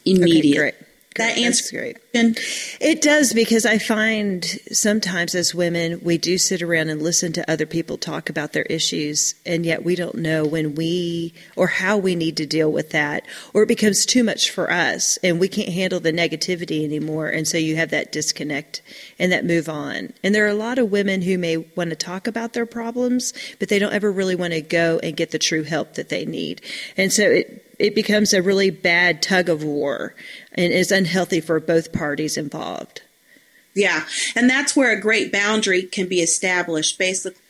Immediately. 0.04 0.58
Okay, 0.58 0.76
that 1.18 1.38
answers 1.38 1.70
great. 1.70 1.98
And 2.14 2.38
It 2.80 3.02
does 3.02 3.32
because 3.32 3.66
I 3.66 3.78
find 3.78 4.44
sometimes 4.72 5.34
as 5.34 5.54
women 5.54 6.00
we 6.02 6.18
do 6.18 6.38
sit 6.38 6.62
around 6.62 6.88
and 6.88 7.02
listen 7.02 7.32
to 7.34 7.50
other 7.50 7.66
people 7.66 7.98
talk 7.98 8.30
about 8.30 8.52
their 8.52 8.64
issues 8.64 9.34
and 9.44 9.66
yet 9.66 9.84
we 9.84 9.94
don't 9.94 10.16
know 10.16 10.44
when 10.44 10.74
we 10.74 11.34
or 11.56 11.66
how 11.66 11.96
we 11.96 12.14
need 12.14 12.36
to 12.38 12.46
deal 12.46 12.72
with 12.72 12.90
that 12.90 13.26
or 13.52 13.62
it 13.62 13.68
becomes 13.68 14.06
too 14.06 14.24
much 14.24 14.50
for 14.50 14.70
us 14.70 15.18
and 15.22 15.38
we 15.38 15.48
can't 15.48 15.68
handle 15.68 16.00
the 16.00 16.12
negativity 16.12 16.84
anymore 16.84 17.28
and 17.28 17.46
so 17.46 17.58
you 17.58 17.76
have 17.76 17.90
that 17.90 18.12
disconnect 18.12 18.82
and 19.18 19.30
that 19.32 19.44
move 19.44 19.68
on. 19.68 20.12
And 20.22 20.34
there 20.34 20.44
are 20.44 20.48
a 20.48 20.54
lot 20.54 20.78
of 20.78 20.90
women 20.90 21.22
who 21.22 21.38
may 21.38 21.56
want 21.58 21.90
to 21.90 21.96
talk 21.96 22.26
about 22.26 22.52
their 22.52 22.66
problems 22.66 23.32
but 23.58 23.68
they 23.68 23.78
don't 23.78 23.92
ever 23.92 24.10
really 24.10 24.36
want 24.36 24.52
to 24.52 24.60
go 24.60 24.98
and 25.02 25.16
get 25.16 25.30
the 25.30 25.38
true 25.38 25.62
help 25.62 25.94
that 25.94 26.08
they 26.08 26.24
need. 26.24 26.62
And 26.96 27.12
so 27.12 27.22
it 27.22 27.67
it 27.78 27.94
becomes 27.94 28.32
a 28.32 28.42
really 28.42 28.70
bad 28.70 29.22
tug 29.22 29.48
of 29.48 29.62
war 29.62 30.14
and 30.52 30.72
is 30.72 30.90
unhealthy 30.90 31.40
for 31.40 31.60
both 31.60 31.92
parties 31.92 32.36
involved. 32.36 33.02
Yeah, 33.74 34.06
and 34.34 34.50
that's 34.50 34.74
where 34.74 34.90
a 34.90 35.00
great 35.00 35.30
boundary 35.30 35.82
can 35.82 36.08
be 36.08 36.20
established. 36.20 36.98
Basically, 36.98 37.40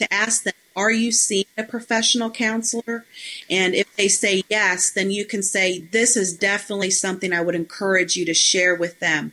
to 0.00 0.12
ask 0.12 0.42
them, 0.42 0.54
Are 0.74 0.90
you 0.90 1.12
seeing 1.12 1.44
a 1.56 1.62
professional 1.62 2.30
counselor? 2.30 3.04
And 3.48 3.74
if 3.74 3.94
they 3.94 4.08
say 4.08 4.42
yes, 4.48 4.90
then 4.90 5.10
you 5.10 5.24
can 5.24 5.42
say, 5.42 5.80
This 5.92 6.16
is 6.16 6.36
definitely 6.36 6.90
something 6.90 7.32
I 7.32 7.40
would 7.40 7.54
encourage 7.54 8.16
you 8.16 8.24
to 8.26 8.34
share 8.34 8.74
with 8.74 8.98
them. 8.98 9.32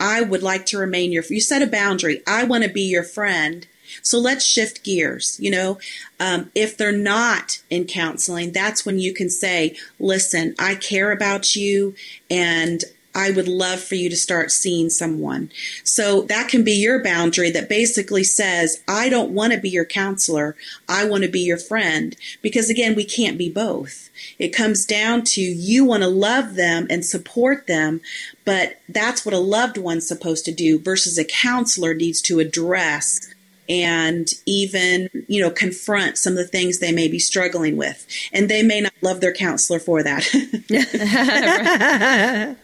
I 0.00 0.22
would 0.22 0.42
like 0.42 0.66
to 0.66 0.78
remain 0.78 1.12
your, 1.12 1.24
you 1.28 1.40
set 1.40 1.62
a 1.62 1.66
boundary. 1.66 2.22
I 2.26 2.44
want 2.44 2.64
to 2.64 2.70
be 2.70 2.82
your 2.82 3.04
friend 3.04 3.66
so 4.00 4.18
let's 4.18 4.44
shift 4.44 4.84
gears. 4.84 5.38
You 5.40 5.50
know, 5.50 5.78
um, 6.18 6.50
if 6.54 6.76
they're 6.76 6.92
not 6.92 7.62
in 7.68 7.84
counseling, 7.84 8.52
that's 8.52 8.86
when 8.86 8.98
you 8.98 9.12
can 9.12 9.28
say, 9.28 9.76
listen, 9.98 10.54
I 10.58 10.74
care 10.74 11.12
about 11.12 11.54
you 11.56 11.94
and 12.30 12.84
I 13.14 13.30
would 13.30 13.48
love 13.48 13.80
for 13.80 13.94
you 13.94 14.08
to 14.08 14.16
start 14.16 14.50
seeing 14.50 14.88
someone. 14.88 15.50
So 15.84 16.22
that 16.22 16.48
can 16.48 16.64
be 16.64 16.72
your 16.72 17.02
boundary 17.02 17.50
that 17.50 17.68
basically 17.68 18.24
says, 18.24 18.82
I 18.88 19.08
don't 19.08 19.32
want 19.32 19.52
to 19.52 19.60
be 19.60 19.68
your 19.68 19.84
counselor. 19.84 20.56
I 20.88 21.04
want 21.04 21.24
to 21.24 21.30
be 21.30 21.40
your 21.40 21.58
friend. 21.58 22.16
Because 22.40 22.70
again, 22.70 22.94
we 22.94 23.04
can't 23.04 23.36
be 23.36 23.50
both. 23.50 24.10
It 24.38 24.48
comes 24.48 24.86
down 24.86 25.24
to 25.24 25.40
you 25.40 25.84
want 25.84 26.02
to 26.02 26.08
love 26.08 26.54
them 26.54 26.86
and 26.88 27.04
support 27.04 27.66
them, 27.66 28.00
but 28.44 28.80
that's 28.88 29.24
what 29.24 29.34
a 29.34 29.38
loved 29.38 29.78
one's 29.78 30.08
supposed 30.08 30.44
to 30.46 30.52
do 30.52 30.78
versus 30.78 31.18
a 31.18 31.24
counselor 31.24 31.94
needs 31.94 32.22
to 32.22 32.40
address 32.40 33.31
and 33.80 34.28
even, 34.44 35.08
you 35.28 35.40
know, 35.40 35.50
confront 35.50 36.18
some 36.18 36.34
of 36.34 36.38
the 36.38 36.46
things 36.46 36.78
they 36.78 36.92
may 36.92 37.08
be 37.08 37.18
struggling 37.18 37.76
with. 37.76 38.06
And 38.32 38.48
they 38.48 38.62
may 38.62 38.80
not 38.82 38.92
love 39.00 39.20
their 39.20 39.32
counselor 39.32 39.78
for 39.78 40.02
that. 40.02 40.28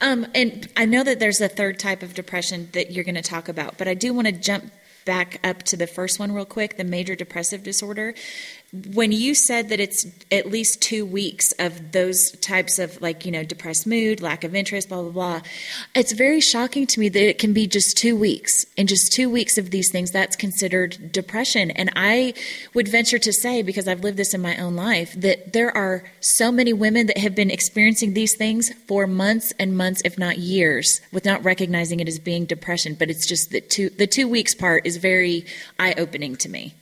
um, 0.00 0.26
and 0.34 0.68
I 0.76 0.86
know 0.86 1.04
that 1.04 1.18
there's 1.18 1.40
a 1.40 1.48
third 1.48 1.78
type 1.78 2.02
of 2.02 2.14
depression 2.14 2.70
that 2.72 2.92
you're 2.92 3.04
going 3.04 3.14
to 3.16 3.22
talk 3.22 3.48
about, 3.48 3.76
but 3.76 3.88
I 3.88 3.94
do 3.94 4.14
want 4.14 4.26
to 4.26 4.32
jump 4.32 4.72
back 5.04 5.38
up 5.44 5.62
to 5.62 5.76
the 5.76 5.86
first 5.86 6.18
one 6.18 6.32
real 6.32 6.44
quick 6.44 6.76
the 6.76 6.84
major 6.84 7.14
depressive 7.14 7.62
disorder 7.62 8.12
when 8.72 9.12
you 9.12 9.34
said 9.34 9.68
that 9.68 9.78
it's 9.78 10.06
at 10.32 10.50
least 10.50 10.82
two 10.82 11.06
weeks 11.06 11.52
of 11.52 11.92
those 11.92 12.32
types 12.40 12.78
of 12.78 13.00
like 13.00 13.24
you 13.24 13.30
know 13.30 13.44
depressed 13.44 13.86
mood 13.86 14.20
lack 14.20 14.42
of 14.42 14.54
interest 14.54 14.88
blah 14.88 15.02
blah 15.02 15.10
blah 15.10 15.40
it's 15.94 16.12
very 16.12 16.40
shocking 16.40 16.86
to 16.86 17.00
me 17.00 17.08
that 17.08 17.28
it 17.28 17.38
can 17.38 17.52
be 17.52 17.66
just 17.66 17.96
two 17.96 18.16
weeks. 18.16 18.64
In 18.76 18.86
just 18.86 19.12
two 19.12 19.30
weeks 19.30 19.56
of 19.56 19.70
these 19.70 19.90
things 19.90 20.10
that's 20.10 20.36
considered 20.36 21.12
depression. 21.12 21.70
And 21.70 21.90
i 21.94 22.34
would 22.74 22.88
venture 22.88 23.18
to 23.18 23.32
say 23.32 23.62
because 23.62 23.86
i've 23.86 24.00
lived 24.00 24.16
this 24.16 24.34
in 24.34 24.40
my 24.40 24.56
own 24.56 24.74
life 24.74 25.14
that 25.14 25.52
there 25.52 25.74
are 25.76 26.04
so 26.20 26.50
many 26.50 26.72
women 26.72 27.06
that 27.06 27.18
have 27.18 27.34
been 27.34 27.50
experiencing 27.50 28.14
these 28.14 28.34
things 28.34 28.72
for 28.86 29.06
months 29.06 29.52
and 29.58 29.76
months 29.76 30.02
if 30.04 30.18
not 30.18 30.38
years 30.38 31.00
without 31.12 31.44
recognizing 31.44 32.00
it 32.00 32.08
as 32.08 32.18
being 32.18 32.44
depression. 32.44 32.96
But 32.98 33.10
it's 33.10 33.26
just 33.26 33.52
that 33.52 33.70
two 33.70 33.90
the 33.90 34.06
two 34.06 34.28
weeks 34.28 34.54
part 34.54 34.86
is 34.86 34.96
very 34.96 35.46
eye-opening 35.78 36.36
to 36.36 36.48
me 36.48 36.74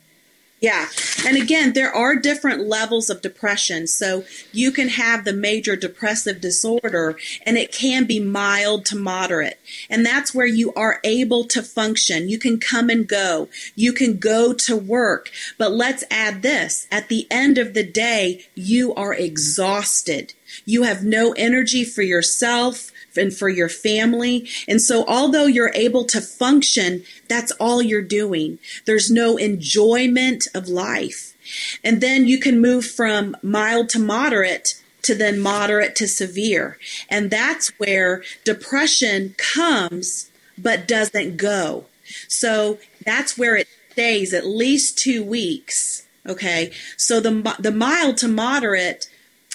Yeah. 0.60 0.88
And 1.26 1.36
again, 1.36 1.74
there 1.74 1.94
are 1.94 2.16
different 2.16 2.66
levels 2.66 3.10
of 3.10 3.20
depression. 3.20 3.86
So 3.86 4.24
you 4.50 4.70
can 4.70 4.88
have 4.88 5.24
the 5.24 5.32
major 5.32 5.76
depressive 5.76 6.40
disorder 6.40 7.18
and 7.44 7.58
it 7.58 7.70
can 7.70 8.04
be 8.06 8.18
mild 8.18 8.86
to 8.86 8.96
moderate. 8.96 9.58
And 9.90 10.06
that's 10.06 10.34
where 10.34 10.46
you 10.46 10.72
are 10.74 11.00
able 11.04 11.44
to 11.44 11.62
function. 11.62 12.30
You 12.30 12.38
can 12.38 12.58
come 12.58 12.88
and 12.88 13.06
go. 13.06 13.48
You 13.74 13.92
can 13.92 14.16
go 14.16 14.54
to 14.54 14.76
work. 14.76 15.30
But 15.58 15.72
let's 15.72 16.04
add 16.10 16.40
this. 16.40 16.86
At 16.90 17.08
the 17.08 17.26
end 17.30 17.58
of 17.58 17.74
the 17.74 17.84
day, 17.84 18.46
you 18.54 18.94
are 18.94 19.12
exhausted. 19.12 20.32
You 20.64 20.84
have 20.84 21.04
no 21.04 21.32
energy 21.32 21.84
for 21.84 22.02
yourself 22.02 22.90
and 23.16 23.34
for 23.34 23.48
your 23.48 23.68
family. 23.68 24.48
And 24.68 24.80
so, 24.80 25.04
although 25.06 25.46
you're 25.46 25.72
able 25.74 26.04
to 26.06 26.20
function, 26.20 27.04
that's 27.28 27.52
all 27.52 27.82
you're 27.82 28.02
doing. 28.02 28.58
There's 28.86 29.10
no 29.10 29.36
enjoyment 29.36 30.46
of 30.54 30.68
life. 30.68 31.34
And 31.82 32.00
then 32.00 32.26
you 32.26 32.38
can 32.38 32.60
move 32.60 32.86
from 32.86 33.36
mild 33.42 33.88
to 33.90 33.98
moderate 33.98 34.80
to 35.02 35.14
then 35.14 35.38
moderate 35.38 35.94
to 35.96 36.08
severe. 36.08 36.78
And 37.10 37.30
that's 37.30 37.68
where 37.78 38.22
depression 38.44 39.34
comes 39.36 40.30
but 40.56 40.88
doesn't 40.88 41.36
go. 41.36 41.86
So 42.28 42.78
that's 43.04 43.36
where 43.36 43.56
it 43.56 43.68
stays 43.90 44.32
at 44.32 44.46
least 44.46 44.98
two 44.98 45.22
weeks. 45.22 46.06
Okay. 46.26 46.72
So 46.96 47.20
the, 47.20 47.56
the 47.58 47.70
mild 47.70 48.16
to 48.18 48.28
moderate 48.28 49.10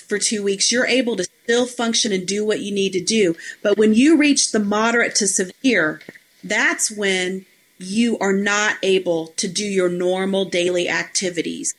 for 0.07 0.19
two 0.19 0.43
weeks, 0.43 0.71
you're 0.71 0.87
able 0.87 1.15
to 1.15 1.27
still 1.49 1.65
function 1.65 2.11
and 2.11 2.27
do 2.27 2.45
what 2.45 2.59
you 2.59 2.71
need 2.71 2.93
to 2.93 3.03
do. 3.03 3.35
But 3.63 3.75
when 3.75 3.95
you 3.95 4.15
reach 4.15 4.51
the 4.51 4.59
moderate 4.59 5.15
to 5.15 5.25
severe, 5.25 5.99
that's 6.43 6.91
when 6.91 7.47
you 7.79 8.19
are 8.19 8.33
not 8.33 8.75
able 8.83 9.29
to 9.37 9.47
do 9.47 9.65
your 9.65 9.89
normal 9.89 10.45
daily 10.45 10.87
activities. 10.87 11.73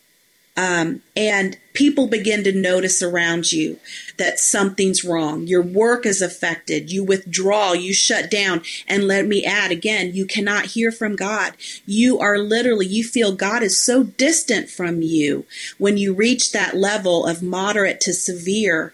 Um, 0.61 1.01
and 1.17 1.57
people 1.73 2.07
begin 2.07 2.45
to 2.45 2.53
notice 2.53 3.03
around 3.03 3.51
you 3.51 3.79
that 4.19 4.39
something's 4.39 5.03
wrong. 5.03 5.47
Your 5.47 5.63
work 5.63 6.05
is 6.05 6.21
affected. 6.21 6.93
You 6.93 7.03
withdraw, 7.03 7.73
you 7.73 7.95
shut 7.95 8.31
down. 8.31 8.61
And 8.87 9.05
let 9.05 9.25
me 9.25 9.43
add 9.43 9.71
again, 9.71 10.13
you 10.13 10.27
cannot 10.27 10.67
hear 10.67 10.93
from 10.93 11.17
God. 11.17 11.55
You 11.87 12.19
are 12.19 12.37
literally, 12.37 12.85
you 12.85 13.05
feel 13.05 13.35
God 13.35 13.63
is 13.63 13.81
so 13.81 14.03
distant 14.03 14.69
from 14.69 15.01
you 15.01 15.47
when 15.79 15.97
you 15.97 16.13
reach 16.13 16.53
that 16.53 16.77
level 16.77 17.25
of 17.25 17.43
moderate 17.43 17.99
to 18.03 18.13
severe. 18.13 18.93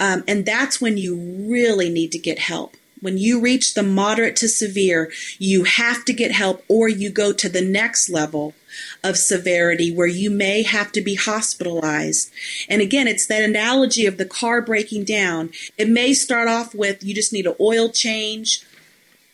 Um, 0.00 0.24
and 0.26 0.46
that's 0.46 0.80
when 0.80 0.96
you 0.96 1.14
really 1.14 1.90
need 1.90 2.10
to 2.12 2.18
get 2.18 2.38
help. 2.38 2.74
When 3.02 3.18
you 3.18 3.40
reach 3.40 3.74
the 3.74 3.82
moderate 3.82 4.36
to 4.36 4.48
severe, 4.48 5.10
you 5.38 5.64
have 5.64 6.04
to 6.04 6.12
get 6.12 6.30
help 6.30 6.64
or 6.68 6.88
you 6.88 7.10
go 7.10 7.32
to 7.32 7.48
the 7.48 7.60
next 7.60 8.08
level 8.08 8.54
of 9.02 9.18
severity 9.18 9.92
where 9.92 10.06
you 10.06 10.30
may 10.30 10.62
have 10.62 10.92
to 10.92 11.00
be 11.00 11.16
hospitalized. 11.16 12.30
And 12.68 12.80
again, 12.80 13.08
it's 13.08 13.26
that 13.26 13.42
analogy 13.42 14.06
of 14.06 14.18
the 14.18 14.24
car 14.24 14.62
breaking 14.62 15.04
down. 15.04 15.50
It 15.76 15.88
may 15.88 16.14
start 16.14 16.46
off 16.48 16.76
with 16.76 17.02
you 17.02 17.12
just 17.12 17.32
need 17.32 17.46
an 17.46 17.56
oil 17.60 17.90
change. 17.90 18.64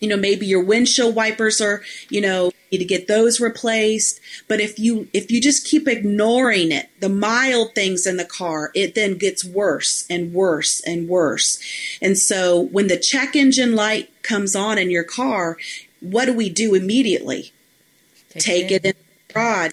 You 0.00 0.08
know, 0.08 0.16
maybe 0.16 0.46
your 0.46 0.62
windshield 0.62 1.14
wipers 1.14 1.60
are, 1.60 1.82
you 2.08 2.20
know, 2.20 2.52
need 2.70 2.78
to 2.78 2.84
get 2.84 3.08
those 3.08 3.40
replaced. 3.40 4.20
But 4.46 4.60
if 4.60 4.78
you 4.78 5.08
if 5.12 5.30
you 5.30 5.40
just 5.40 5.66
keep 5.66 5.88
ignoring 5.88 6.72
it, 6.72 6.88
the 7.00 7.08
mild 7.08 7.74
things 7.74 8.06
in 8.06 8.16
the 8.16 8.24
car, 8.24 8.70
it 8.74 8.94
then 8.94 9.18
gets 9.18 9.44
worse 9.44 10.06
and 10.08 10.32
worse 10.32 10.80
and 10.82 11.08
worse. 11.08 11.60
And 12.00 12.16
so 12.16 12.60
when 12.60 12.88
the 12.88 12.98
check 12.98 13.34
engine 13.34 13.74
light 13.74 14.10
comes 14.22 14.54
on 14.54 14.78
in 14.78 14.90
your 14.90 15.04
car, 15.04 15.56
what 16.00 16.26
do 16.26 16.32
we 16.32 16.48
do 16.48 16.74
immediately? 16.74 17.52
Take, 18.30 18.42
Take 18.42 18.70
it 18.70 18.84
in, 18.84 18.94
in 19.34 19.72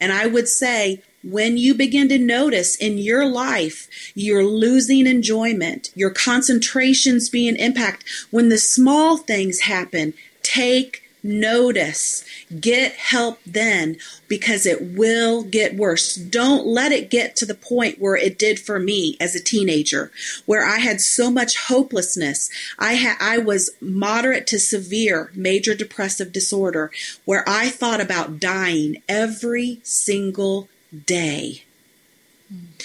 And 0.00 0.12
I 0.12 0.26
would 0.26 0.48
say, 0.48 1.02
when 1.24 1.56
you 1.56 1.74
begin 1.74 2.08
to 2.10 2.18
notice 2.18 2.76
in 2.76 2.98
your 2.98 3.26
life 3.26 3.88
you're 4.14 4.44
losing 4.44 5.06
enjoyment, 5.06 5.90
your 5.94 6.10
concentration's 6.10 7.28
being 7.28 7.56
impacted, 7.56 8.08
when 8.30 8.48
the 8.48 8.58
small 8.58 9.16
things 9.16 9.60
happen, 9.60 10.14
take 10.42 11.04
notice. 11.24 12.24
Get 12.60 12.92
help 12.92 13.40
then 13.46 13.96
because 14.28 14.66
it 14.66 14.94
will 14.94 15.42
get 15.42 15.74
worse. 15.74 16.14
Don't 16.14 16.66
let 16.66 16.92
it 16.92 17.10
get 17.10 17.34
to 17.36 17.46
the 17.46 17.54
point 17.54 17.98
where 17.98 18.14
it 18.14 18.38
did 18.38 18.60
for 18.60 18.78
me 18.78 19.16
as 19.18 19.34
a 19.34 19.42
teenager, 19.42 20.12
where 20.44 20.64
I 20.64 20.78
had 20.78 21.00
so 21.00 21.30
much 21.30 21.56
hopelessness. 21.56 22.50
I 22.78 22.92
had 22.92 23.16
I 23.20 23.38
was 23.38 23.70
moderate 23.80 24.46
to 24.48 24.58
severe 24.60 25.32
major 25.34 25.74
depressive 25.74 26.30
disorder 26.30 26.90
where 27.24 27.42
I 27.48 27.70
thought 27.70 28.00
about 28.00 28.38
dying 28.38 29.02
every 29.08 29.80
single 29.82 30.68
day. 31.06 31.64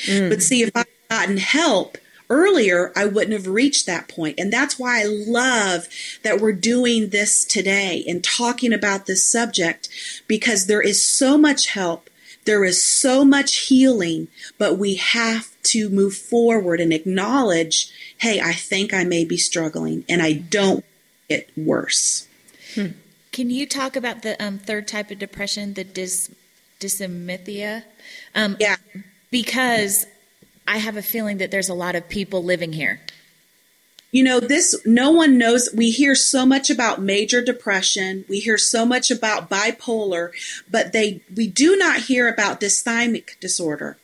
Mm. 0.06 0.30
But 0.30 0.42
see 0.42 0.64
if 0.64 0.72
I 0.76 0.86
gotten 1.10 1.38
help, 1.38 1.98
earlier, 2.30 2.92
I 2.96 3.06
wouldn't 3.06 3.34
have 3.34 3.48
reached 3.48 3.86
that 3.88 4.08
point. 4.08 4.40
And 4.40 4.54
that's 4.54 4.78
why 4.78 5.02
I 5.02 5.06
love 5.06 5.88
that 6.24 6.40
we're 6.40 6.54
doing 6.54 7.10
this 7.10 7.44
today 7.44 8.04
and 8.08 8.24
talking 8.24 8.72
about 8.72 9.06
this 9.06 9.26
subject 9.26 9.90
because 10.28 10.68
there 10.68 10.82
is 10.82 11.04
so 11.04 11.38
much 11.38 11.70
help. 11.70 12.10
There 12.46 12.64
is 12.64 12.84
so 12.84 13.26
much 13.26 13.68
healing, 13.68 14.28
but 14.58 14.78
we 14.78 14.96
have 14.96 15.50
to 15.64 15.90
move 15.90 16.16
forward 16.16 16.80
and 16.80 16.94
acknowledge, 16.94 17.92
hey, 18.20 18.40
I 18.40 18.54
think 18.54 18.94
I 18.94 19.04
may 19.04 19.26
be 19.26 19.38
struggling 19.38 20.06
and 20.08 20.22
I 20.22 20.34
don't 20.34 20.86
get 21.28 21.50
worse. 21.58 22.28
Hmm. 22.76 22.88
Can 23.32 23.50
you 23.50 23.68
talk 23.68 23.96
about 23.96 24.22
the 24.24 24.42
um, 24.44 24.58
third 24.58 24.88
type 24.88 25.12
of 25.12 25.20
depression, 25.20 25.74
the 25.74 25.86
dys- 25.86 26.34
dysthymia? 26.80 27.84
Um, 28.36 28.58
yeah. 28.60 28.78
Because 29.32 30.06
I 30.68 30.78
have 30.78 30.98
a 30.98 31.02
feeling 31.02 31.38
that 31.38 31.52
there's 31.52 31.70
a 31.70 31.74
lot 31.74 31.96
of 31.96 32.10
people 32.10 32.44
living 32.44 32.74
here. 32.74 33.02
You 34.12 34.24
know, 34.24 34.40
this, 34.40 34.76
no 34.86 35.12
one 35.12 35.38
knows. 35.38 35.70
We 35.74 35.92
hear 35.92 36.16
so 36.16 36.46
much 36.46 36.70
about 36.72 37.02
major 37.02 37.44
depression. 37.44 38.26
We 38.28 38.40
hear 38.40 38.58
so 38.58 38.86
much 38.86 39.12
about 39.12 39.50
bipolar, 39.50 40.32
but 40.70 40.94
they, 40.94 41.22
we 41.36 41.48
do 41.48 41.78
not 41.78 42.02
hear 42.02 42.28
about 42.28 42.60
dysthymic 42.60 43.40
disorder. 43.40 43.98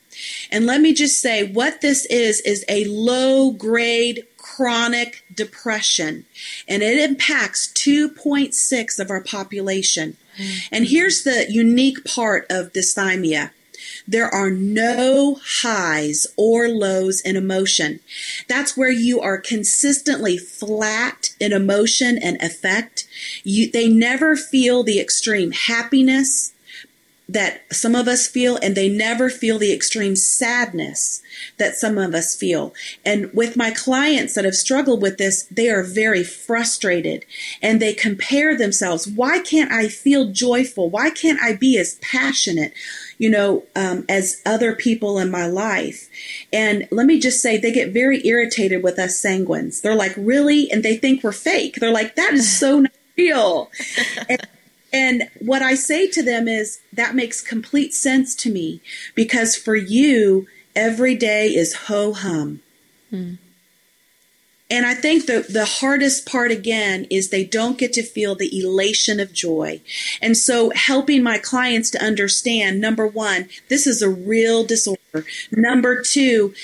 And 0.52 0.66
let 0.66 0.80
me 0.80 0.94
just 0.94 1.20
say 1.20 1.52
what 1.52 1.82
this 1.82 2.06
is, 2.06 2.40
is 2.42 2.64
a 2.70 2.86
low 2.86 3.52
grade 3.52 4.26
chronic 4.38 5.24
depression, 5.34 6.26
and 6.68 6.84
it 6.84 6.98
impacts 6.98 7.68
2.6 7.74 9.00
of 9.00 9.10
our 9.10 9.22
population. 9.22 10.18
And 10.72 10.88
here's 10.88 11.24
the 11.24 11.46
unique 11.50 12.04
part 12.06 12.46
of 12.50 12.74
dysthymia 12.74 13.52
there 14.08 14.28
are 14.28 14.52
no 14.52 15.40
highs 15.44 16.28
or 16.38 16.68
lows 16.68 17.22
in 17.22 17.36
emotion. 17.36 18.00
That's 18.48 18.78
where 18.78 18.92
you 18.92 19.20
are 19.20 19.38
consistently 19.38 20.38
flat 20.38 21.32
in 21.40 21.54
emotion 21.54 22.18
and 22.18 22.40
affect. 22.42 23.08
You, 23.44 23.70
they 23.70 23.88
never 23.88 24.36
feel 24.36 24.84
the 24.84 25.00
extreme 25.00 25.52
happiness 25.52 26.54
that 27.28 27.62
some 27.74 27.96
of 27.96 28.08
us 28.08 28.28
feel, 28.28 28.58
and 28.58 28.76
they 28.76 28.90
never 28.90 29.30
feel 29.30 29.58
the 29.58 29.74
extreme 29.74 30.16
sadness 30.16 31.22
that 31.58 31.76
some 31.76 31.98
of 31.98 32.14
us 32.14 32.36
feel. 32.36 32.74
And 33.04 33.34
with 33.34 33.58
my 33.58 33.72
clients 33.72 34.36
that 34.36 34.46
have 34.46 34.56
struggled 34.56 35.02
with 35.02 35.18
this, 35.18 35.44
they 35.44 35.70
are 35.70 35.84
very 35.84 36.24
frustrated 36.24 37.26
and 37.62 37.82
they 37.82 37.94
compare 37.94 38.56
themselves. 38.56 39.08
Why 39.08 39.40
can't 39.40 39.72
I 39.72 39.88
feel 39.88 40.32
joyful? 40.32 40.90
Why 40.90 41.10
can't 41.10 41.42
I 41.42 41.54
be 41.54 41.78
as 41.78 41.96
passionate? 41.96 42.74
you 43.18 43.30
know, 43.30 43.64
um, 43.76 44.06
as 44.10 44.42
other 44.46 44.76
people 44.76 45.20
in 45.20 45.32
my 45.32 45.46
life. 45.46 46.10
And 46.52 46.88
let 46.92 47.06
me 47.06 47.20
just 47.20 47.42
say, 47.42 47.58
they 47.58 47.72
get 47.72 47.94
very 47.94 48.26
irritated 48.28 48.84
with 48.84 49.00
us 49.00 49.22
sanguines. 49.22 49.82
They're 49.82 49.96
like, 49.96 50.14
really? 50.18 50.70
And 50.72 50.84
they 50.84 50.98
think 50.98 51.24
we're 51.24 51.32
fake. 51.32 51.76
They're 51.76 51.92
like, 51.92 52.16
that 52.16 52.34
is 52.34 52.58
so 52.58 52.80
not 52.82 52.92
real. 53.18 53.72
and, 54.28 54.48
and 54.96 55.30
what 55.40 55.62
I 55.62 55.76
say 55.76 56.08
to 56.08 56.24
them 56.24 56.48
is, 56.48 56.80
that 56.94 57.16
makes 57.16 57.42
complete 57.42 57.94
sense 57.94 58.34
to 58.36 58.50
me 58.50 58.82
because 59.14 59.54
for 59.58 59.76
you, 59.76 60.48
every 60.74 61.16
day 61.16 61.50
is 61.50 61.74
ho 61.74 62.14
hum. 62.14 62.62
Hmm. 63.10 63.34
And 64.70 64.86
I 64.86 64.94
think 64.96 65.26
the, 65.26 65.46
the 65.48 65.66
hardest 65.66 66.26
part 66.26 66.50
again 66.50 67.06
is 67.12 67.30
they 67.30 67.44
don't 67.44 67.78
get 67.78 67.92
to 67.94 68.04
feel 68.04 68.36
the 68.36 68.58
elation 68.58 69.20
of 69.20 69.34
joy. 69.34 69.82
And 70.22 70.36
so 70.38 70.72
helping 70.74 71.22
my 71.22 71.40
clients 71.40 71.92
to 71.92 72.04
understand 72.04 72.80
number 72.80 73.06
one, 73.06 73.50
this 73.70 73.86
is 73.86 74.02
a 74.02 74.10
real 74.10 74.64
disorder. 74.64 75.26
Number 75.52 76.02
two, 76.02 76.56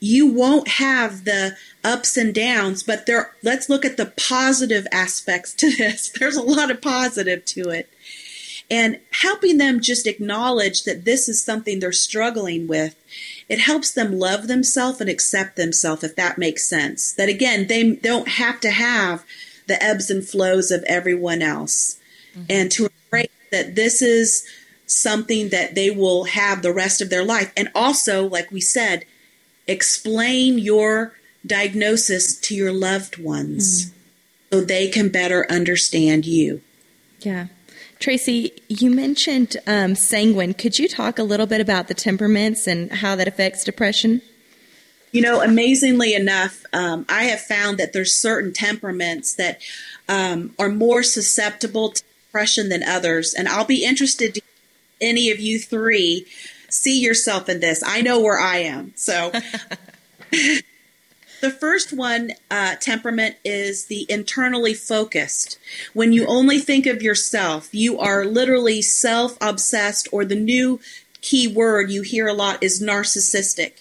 you 0.00 0.26
won't 0.26 0.68
have 0.68 1.24
the 1.24 1.56
ups 1.86 2.16
and 2.16 2.34
downs, 2.34 2.82
but 2.82 3.06
there 3.06 3.32
let's 3.42 3.68
look 3.68 3.84
at 3.84 3.96
the 3.96 4.12
positive 4.28 4.86
aspects 4.92 5.54
to 5.54 5.74
this. 5.74 6.10
There's 6.18 6.36
a 6.36 6.42
lot 6.42 6.70
of 6.70 6.82
positive 6.82 7.44
to 7.46 7.70
it. 7.70 7.88
And 8.68 8.98
helping 9.12 9.58
them 9.58 9.80
just 9.80 10.08
acknowledge 10.08 10.82
that 10.84 11.04
this 11.04 11.28
is 11.28 11.42
something 11.42 11.78
they're 11.78 11.92
struggling 11.92 12.66
with 12.66 12.96
it 13.48 13.60
helps 13.60 13.92
them 13.92 14.18
love 14.18 14.48
themselves 14.48 15.00
and 15.00 15.08
accept 15.08 15.56
themselves, 15.56 16.02
if 16.02 16.16
that 16.16 16.38
makes 16.38 16.64
sense. 16.64 17.12
That 17.12 17.28
again, 17.28 17.68
they 17.68 17.94
don't 17.94 18.28
have 18.28 18.60
to 18.60 18.70
have 18.70 19.24
the 19.68 19.82
ebbs 19.82 20.10
and 20.10 20.26
flows 20.26 20.70
of 20.70 20.82
everyone 20.84 21.42
else. 21.42 21.98
Mm-hmm. 22.32 22.44
And 22.50 22.72
to 22.72 22.88
embrace 23.04 23.30
that 23.52 23.74
this 23.76 24.02
is 24.02 24.46
something 24.86 25.50
that 25.50 25.74
they 25.74 25.90
will 25.90 26.24
have 26.24 26.62
the 26.62 26.72
rest 26.72 27.00
of 27.00 27.10
their 27.10 27.24
life. 27.24 27.52
And 27.56 27.70
also, 27.74 28.28
like 28.28 28.50
we 28.50 28.60
said, 28.60 29.04
explain 29.68 30.58
your 30.58 31.14
diagnosis 31.46 32.36
to 32.40 32.54
your 32.54 32.72
loved 32.72 33.18
ones 33.18 33.86
mm. 33.86 33.92
so 34.52 34.60
they 34.60 34.88
can 34.88 35.08
better 35.08 35.46
understand 35.50 36.26
you. 36.26 36.60
Yeah. 37.20 37.46
Tracy, 37.98 38.52
you 38.68 38.90
mentioned 38.90 39.56
um, 39.66 39.94
sanguine. 39.94 40.54
Could 40.54 40.78
you 40.78 40.86
talk 40.88 41.18
a 41.18 41.22
little 41.22 41.46
bit 41.46 41.60
about 41.60 41.88
the 41.88 41.94
temperaments 41.94 42.66
and 42.66 42.92
how 42.92 43.16
that 43.16 43.26
affects 43.26 43.64
depression? 43.64 44.20
You 45.12 45.22
know, 45.22 45.40
amazingly 45.40 46.14
enough, 46.14 46.64
um, 46.74 47.06
I 47.08 47.24
have 47.24 47.40
found 47.40 47.78
that 47.78 47.94
there's 47.94 48.14
certain 48.14 48.52
temperaments 48.52 49.34
that 49.36 49.62
um, 50.08 50.54
are 50.58 50.68
more 50.68 51.02
susceptible 51.02 51.90
to 51.92 52.02
depression 52.26 52.68
than 52.68 52.82
others, 52.82 53.32
and 53.32 53.48
I'll 53.48 53.64
be 53.64 53.84
interested 53.84 54.34
to 54.34 54.42
any 55.00 55.30
of 55.30 55.40
you 55.40 55.58
three 55.58 56.26
see 56.68 57.00
yourself 57.00 57.48
in 57.48 57.60
this. 57.60 57.82
I 57.86 58.02
know 58.02 58.20
where 58.20 58.38
I 58.38 58.58
am, 58.58 58.92
so. 58.96 59.32
The 61.40 61.50
first 61.50 61.92
one, 61.92 62.32
uh, 62.50 62.76
temperament, 62.76 63.36
is 63.44 63.86
the 63.86 64.06
internally 64.08 64.74
focused. 64.74 65.58
When 65.92 66.12
you 66.12 66.26
only 66.26 66.58
think 66.58 66.86
of 66.86 67.02
yourself, 67.02 67.68
you 67.72 67.98
are 67.98 68.24
literally 68.24 68.80
self 68.82 69.36
obsessed, 69.40 70.08
or 70.12 70.24
the 70.24 70.34
new 70.34 70.80
key 71.20 71.48
word 71.48 71.90
you 71.90 72.02
hear 72.02 72.26
a 72.28 72.32
lot 72.32 72.62
is 72.62 72.82
narcissistic. 72.82 73.72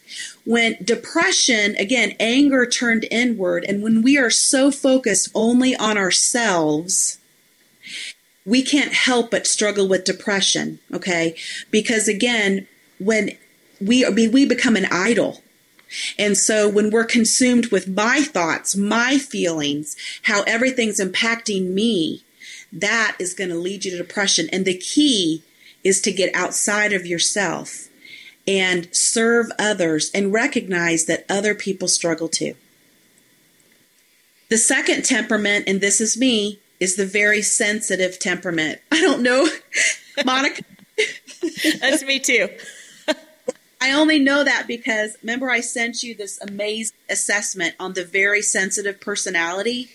When 0.46 0.78
depression, 0.84 1.76
again, 1.78 2.15
anger 2.20 2.65
turned 2.65 3.06
inward, 3.10 3.63
and 3.68 3.82
when 3.82 4.02
we 4.02 4.18
are 4.18 4.32
so 4.32 4.72
focused 4.72 5.30
only 5.34 5.76
on 5.76 5.98
ourselves, 5.98 7.20
we 8.46 8.63
can't 8.63 8.94
help 8.94 9.32
but 9.32 9.48
struggle 9.48 9.88
with 9.88 10.04
depression, 10.04 10.80
okay? 10.94 11.36
Because 11.72 12.08
again, 12.08 12.68
when 13.00 13.32
we, 13.80 14.08
we 14.10 14.46
become 14.46 14.76
an 14.76 14.88
idol 14.91 15.41
and 16.17 16.38
so 16.38 16.67
when 16.69 16.89
we're 16.89 17.06
consumed 17.06 17.67
with 17.67 17.88
my 17.88 18.21
thoughts, 18.21 18.76
my 18.76 19.17
feelings, 19.17 19.95
how 20.24 20.43
everything's 20.43 21.00
impacting 21.00 21.69
me, 21.69 22.24
that 22.71 23.15
is 23.19 23.34
going 23.34 23.50
to 23.50 23.56
lead 23.56 23.86
you 23.86 23.91
to 23.91 23.98
depression. 23.98 24.48
And 24.52 24.65
the 24.65 24.78
key 24.78 25.43
is 25.84 26.02
to 26.02 26.12
get 26.12 26.36
outside 26.36 26.93
of 26.93 27.06
yourself 27.06 27.89
and 28.48 28.88
serve 28.91 29.48
others 29.58 30.12
and 30.13 30.34
recognize 30.34 31.06
that 31.06 31.26
other 31.30 31.56
people 31.56 31.88
struggle 31.88 32.28
too. 32.28 32.56
The 34.50 34.58
second 34.58 35.06
temperament, 35.06 35.65
and 35.67 35.82
this 35.82 36.00
is 36.00 36.17
me, 36.17 36.60
is 36.80 36.95
the 36.95 37.06
very 37.06 37.41
sensitive 37.41 38.19
temperament. 38.19 38.80
I 38.91 39.02
don't 39.02 39.24
know, 39.24 39.48
Monica. 40.26 40.63
That's 41.80 42.04
me 42.04 42.19
too. 42.19 42.50
I 43.82 43.92
only 43.92 44.20
know 44.20 44.44
that 44.44 44.66
because 44.68 45.18
remember 45.22 45.50
I 45.50 45.60
sent 45.60 46.04
you 46.04 46.16
this 46.16 46.40
amazing 46.42 46.98
assessment 47.10 47.76
on 47.80 47.94
the 47.94 48.06
very 48.06 48.42
sensitive 48.42 49.00
personality. 49.02 49.90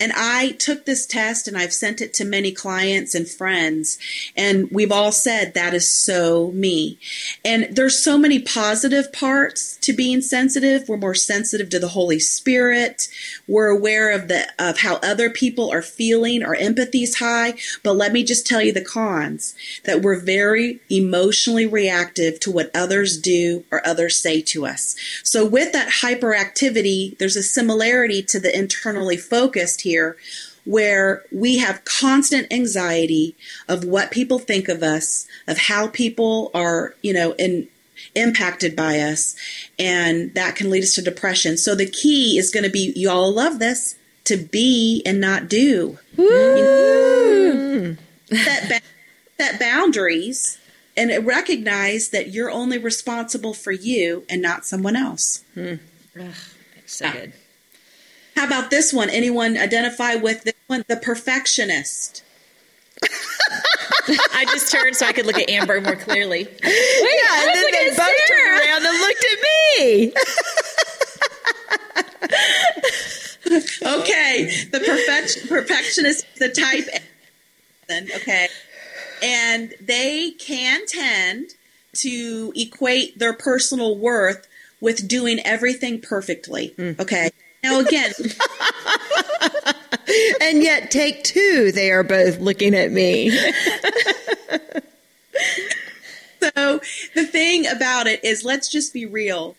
And 0.00 0.12
I 0.16 0.52
took 0.52 0.86
this 0.86 1.04
test 1.04 1.46
and 1.46 1.56
I've 1.56 1.74
sent 1.74 2.00
it 2.00 2.14
to 2.14 2.24
many 2.24 2.52
clients 2.52 3.14
and 3.14 3.28
friends. 3.28 3.98
And 4.34 4.70
we've 4.70 4.90
all 4.90 5.12
said 5.12 5.52
that 5.52 5.74
is 5.74 5.90
so 5.90 6.50
me. 6.52 6.98
And 7.44 7.68
there's 7.70 8.02
so 8.02 8.16
many 8.16 8.38
positive 8.38 9.12
parts 9.12 9.76
to 9.82 9.92
being 9.92 10.22
sensitive. 10.22 10.88
We're 10.88 10.96
more 10.96 11.14
sensitive 11.14 11.68
to 11.70 11.78
the 11.78 11.88
Holy 11.88 12.18
Spirit. 12.18 13.08
We're 13.46 13.68
aware 13.68 14.10
of 14.10 14.28
the 14.28 14.48
of 14.58 14.78
how 14.78 14.96
other 14.96 15.28
people 15.28 15.70
are 15.70 15.82
feeling. 15.82 16.42
Our 16.42 16.54
empathy's 16.54 17.18
high. 17.18 17.54
But 17.82 17.92
let 17.92 18.12
me 18.12 18.24
just 18.24 18.46
tell 18.46 18.62
you 18.62 18.72
the 18.72 18.84
cons 18.84 19.54
that 19.84 20.00
we're 20.00 20.18
very 20.18 20.80
emotionally 20.88 21.66
reactive 21.66 22.40
to 22.40 22.50
what 22.50 22.70
others 22.74 23.18
do 23.18 23.64
or 23.70 23.86
others 23.86 24.18
say 24.18 24.40
to 24.40 24.64
us. 24.64 24.96
So 25.22 25.44
with 25.44 25.72
that 25.72 26.00
hyperactivity, 26.02 27.18
there's 27.18 27.36
a 27.36 27.42
similarity 27.42 28.22
to 28.22 28.40
the 28.40 28.56
internally 28.56 29.18
focused 29.18 29.82
here 29.82 29.89
where 30.64 31.22
we 31.32 31.58
have 31.58 31.84
constant 31.84 32.52
anxiety 32.52 33.34
of 33.68 33.84
what 33.84 34.10
people 34.10 34.38
think 34.38 34.68
of 34.68 34.82
us, 34.82 35.26
of 35.46 35.58
how 35.58 35.88
people 35.88 36.50
are, 36.54 36.94
you 37.02 37.12
know, 37.12 37.32
in, 37.38 37.66
impacted 38.14 38.76
by 38.76 38.98
us, 39.00 39.34
and 39.78 40.34
that 40.34 40.56
can 40.56 40.70
lead 40.70 40.82
us 40.82 40.94
to 40.94 41.02
depression. 41.02 41.56
So 41.56 41.74
the 41.74 41.86
key 41.86 42.38
is 42.38 42.50
going 42.50 42.64
to 42.64 42.70
be, 42.70 42.92
you 42.94 43.10
all 43.10 43.32
love 43.32 43.58
this, 43.58 43.96
to 44.24 44.36
be 44.36 45.02
and 45.06 45.20
not 45.20 45.48
do. 45.48 45.98
You 46.16 46.30
know, 46.30 47.96
set, 48.36 48.68
ba- 48.68 48.80
set 49.38 49.58
boundaries 49.58 50.58
and 50.96 51.26
recognize 51.26 52.10
that 52.10 52.28
you're 52.30 52.50
only 52.50 52.78
responsible 52.78 53.54
for 53.54 53.72
you 53.72 54.24
and 54.28 54.42
not 54.42 54.66
someone 54.66 54.96
else. 54.96 55.44
Hmm. 55.54 55.74
Ugh, 56.20 56.34
so 56.86 57.10
good. 57.10 57.32
About 58.50 58.68
this 58.68 58.92
one? 58.92 59.08
Anyone 59.10 59.56
identify 59.56 60.16
with 60.16 60.42
this 60.42 60.54
one? 60.66 60.84
The 60.88 60.96
perfectionist. 60.96 62.24
I 63.04 64.44
just 64.46 64.72
turned 64.72 64.96
so 64.96 65.06
I 65.06 65.12
could 65.12 65.24
look 65.24 65.38
at 65.38 65.48
Amber 65.48 65.80
more 65.80 65.94
clearly. 65.94 66.46
Wait, 66.46 66.52
yeah, 66.60 67.42
and 67.42 67.54
then 67.54 67.64
they 67.70 67.90
both 67.90 67.96
Sarah. 67.96 68.18
turned 68.26 68.58
around 68.58 68.84
and 68.86 68.98
looked 68.98 69.24
at 69.24 69.38
me. 69.78 70.12
okay, 74.00 74.66
the 74.72 74.80
perfect, 74.80 75.48
perfectionist, 75.48 76.26
the 76.40 76.48
type. 76.48 76.88
Okay, 78.16 78.48
and 79.22 79.74
they 79.80 80.32
can 80.32 80.86
tend 80.86 81.54
to 81.98 82.52
equate 82.56 83.16
their 83.16 83.32
personal 83.32 83.96
worth 83.96 84.48
with 84.80 85.06
doing 85.06 85.38
everything 85.44 86.00
perfectly. 86.00 86.74
Mm. 86.76 86.98
Okay. 86.98 87.30
Now, 87.62 87.80
again, 87.80 88.12
and 90.40 90.62
yet, 90.62 90.90
take 90.90 91.24
two, 91.24 91.72
they 91.72 91.90
are 91.90 92.02
both 92.02 92.38
looking 92.38 92.74
at 92.74 92.90
me. 92.90 93.30
so, 96.40 96.80
the 97.14 97.26
thing 97.26 97.66
about 97.66 98.06
it 98.06 98.24
is, 98.24 98.44
let's 98.44 98.68
just 98.68 98.94
be 98.94 99.04
real 99.04 99.56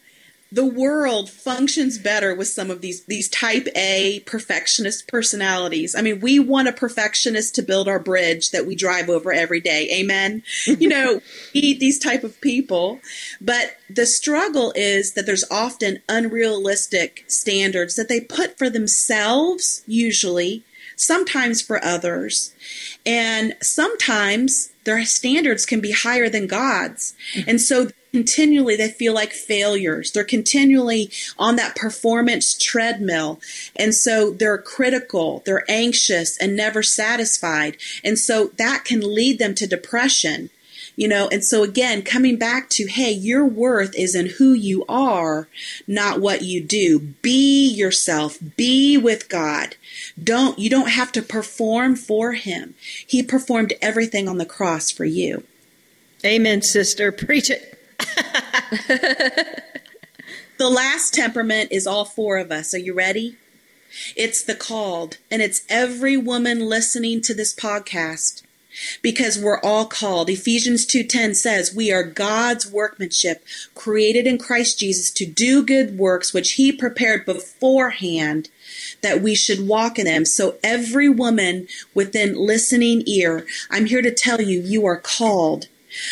the 0.51 0.65
world 0.65 1.29
functions 1.29 1.97
better 1.97 2.35
with 2.35 2.47
some 2.47 2.69
of 2.69 2.81
these 2.81 3.05
these 3.05 3.29
type 3.29 3.67
A 3.75 4.19
perfectionist 4.25 5.07
personalities. 5.07 5.95
I 5.95 6.01
mean, 6.01 6.19
we 6.19 6.39
want 6.39 6.67
a 6.67 6.73
perfectionist 6.73 7.55
to 7.55 7.61
build 7.61 7.87
our 7.87 7.99
bridge 7.99 8.51
that 8.51 8.65
we 8.65 8.75
drive 8.75 9.09
over 9.09 9.31
every 9.31 9.61
day. 9.61 9.89
Amen. 9.93 10.43
you 10.65 10.89
know, 10.89 11.21
need 11.53 11.79
these 11.79 11.99
type 11.99 12.23
of 12.23 12.39
people, 12.41 12.99
but 13.39 13.77
the 13.89 14.05
struggle 14.05 14.73
is 14.75 15.13
that 15.13 15.25
there's 15.25 15.45
often 15.49 16.01
unrealistic 16.09 17.23
standards 17.27 17.95
that 17.95 18.09
they 18.09 18.19
put 18.19 18.57
for 18.57 18.69
themselves 18.69 19.83
usually, 19.87 20.65
sometimes 20.97 21.61
for 21.61 21.83
others. 21.83 22.53
And 23.05 23.55
sometimes 23.61 24.71
their 24.83 25.05
standards 25.05 25.65
can 25.65 25.79
be 25.79 25.91
higher 25.91 26.27
than 26.27 26.47
God's. 26.47 27.15
And 27.47 27.61
so 27.61 27.89
continually 28.11 28.75
they 28.75 28.89
feel 28.89 29.13
like 29.13 29.31
failures. 29.31 30.11
They're 30.11 30.23
continually 30.23 31.11
on 31.37 31.55
that 31.55 31.75
performance 31.75 32.57
treadmill. 32.57 33.39
And 33.75 33.95
so 33.95 34.31
they're 34.31 34.57
critical, 34.57 35.43
they're 35.45 35.65
anxious 35.69 36.37
and 36.37 36.55
never 36.55 36.83
satisfied. 36.83 37.77
And 38.03 38.17
so 38.17 38.51
that 38.57 38.85
can 38.85 39.01
lead 39.01 39.39
them 39.39 39.55
to 39.55 39.67
depression. 39.67 40.49
You 40.97 41.07
know, 41.07 41.29
and 41.29 41.43
so 41.43 41.63
again, 41.63 42.01
coming 42.01 42.37
back 42.37 42.69
to, 42.71 42.85
hey, 42.85 43.11
your 43.11 43.45
worth 43.45 43.95
is 43.95 44.13
in 44.13 44.25
who 44.37 44.51
you 44.53 44.85
are, 44.87 45.47
not 45.87 46.19
what 46.19 46.41
you 46.43 46.61
do. 46.61 46.99
Be 46.99 47.65
yourself. 47.67 48.37
Be 48.57 48.97
with 48.97 49.29
God. 49.29 49.77
Don't, 50.21 50.59
you 50.59 50.69
don't 50.69 50.89
have 50.89 51.11
to 51.13 51.21
perform 51.21 51.95
for 51.95 52.33
Him. 52.33 52.75
He 53.07 53.23
performed 53.23 53.73
everything 53.81 54.27
on 54.27 54.37
the 54.37 54.45
cross 54.45 54.91
for 54.91 55.05
you. 55.05 55.43
Amen, 56.25 56.61
sister. 56.61 57.11
Preach 57.11 57.49
it. 57.49 57.70
the 60.57 60.69
last 60.69 61.13
temperament 61.13 61.71
is 61.71 61.87
all 61.87 62.05
four 62.05 62.37
of 62.37 62.51
us. 62.51 62.73
Are 62.73 62.79
you 62.79 62.93
ready? 62.93 63.37
It's 64.15 64.43
the 64.43 64.55
called, 64.55 65.17
and 65.29 65.41
it's 65.41 65.63
every 65.69 66.15
woman 66.15 66.61
listening 66.61 67.21
to 67.21 67.33
this 67.33 67.53
podcast 67.53 68.41
because 69.01 69.37
we're 69.37 69.59
all 69.59 69.85
called. 69.85 70.29
Ephesians 70.29 70.85
2:10 70.85 71.35
says, 71.35 71.73
"We 71.73 71.91
are 71.91 72.03
God's 72.03 72.65
workmanship, 72.67 73.43
created 73.75 74.25
in 74.25 74.37
Christ 74.37 74.79
Jesus 74.79 75.11
to 75.11 75.25
do 75.25 75.63
good 75.63 75.97
works 75.97 76.33
which 76.33 76.53
he 76.53 76.71
prepared 76.71 77.25
beforehand 77.25 78.49
that 79.01 79.21
we 79.21 79.35
should 79.35 79.67
walk 79.67 79.99
in 79.99 80.05
them." 80.05 80.25
So 80.25 80.57
every 80.63 81.09
woman 81.09 81.67
within 81.93 82.35
listening 82.35 83.03
ear, 83.05 83.45
I'm 83.69 83.87
here 83.87 84.01
to 84.01 84.11
tell 84.11 84.41
you 84.41 84.61
you 84.61 84.85
are 84.85 84.97
called. 84.97 85.67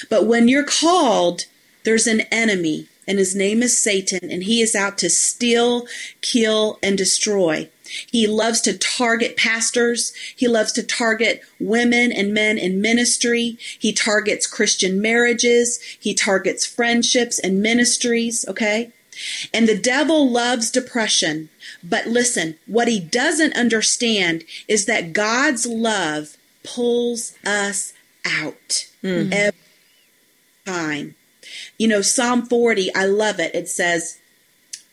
But 0.09 0.25
when 0.25 0.49
you're 0.49 0.63
called, 0.63 1.45
there's 1.83 2.07
an 2.07 2.21
enemy, 2.31 2.87
and 3.07 3.17
his 3.17 3.35
name 3.35 3.63
is 3.63 3.77
Satan, 3.77 4.29
and 4.31 4.43
he 4.43 4.61
is 4.61 4.75
out 4.75 4.97
to 4.99 5.09
steal, 5.09 5.87
kill, 6.21 6.79
and 6.83 6.97
destroy. 6.97 7.69
He 8.11 8.27
loves 8.27 8.61
to 8.61 8.77
target 8.77 9.35
pastors. 9.35 10.13
He 10.35 10.47
loves 10.47 10.71
to 10.73 10.83
target 10.83 11.41
women 11.59 12.11
and 12.11 12.33
men 12.33 12.57
in 12.57 12.81
ministry. 12.81 13.57
He 13.79 13.93
targets 13.93 14.45
Christian 14.45 15.01
marriages. 15.01 15.81
He 15.99 16.13
targets 16.13 16.65
friendships 16.65 17.39
and 17.39 17.61
ministries, 17.61 18.45
okay? 18.47 18.91
And 19.53 19.67
the 19.67 19.77
devil 19.77 20.29
loves 20.29 20.71
depression. 20.71 21.49
But 21.83 22.07
listen, 22.07 22.57
what 22.67 22.87
he 22.87 22.99
doesn't 22.99 23.55
understand 23.55 24.43
is 24.67 24.85
that 24.85 25.13
God's 25.13 25.65
love 25.65 26.37
pulls 26.63 27.33
us 27.45 27.93
out 28.25 28.87
mm. 29.03 29.31
every 29.31 29.59
time. 30.65 31.15
You 31.79 31.87
know, 31.87 32.01
Psalm 32.01 32.45
40, 32.45 32.93
I 32.93 33.05
love 33.05 33.39
it. 33.39 33.55
It 33.55 33.69
says, 33.69 34.19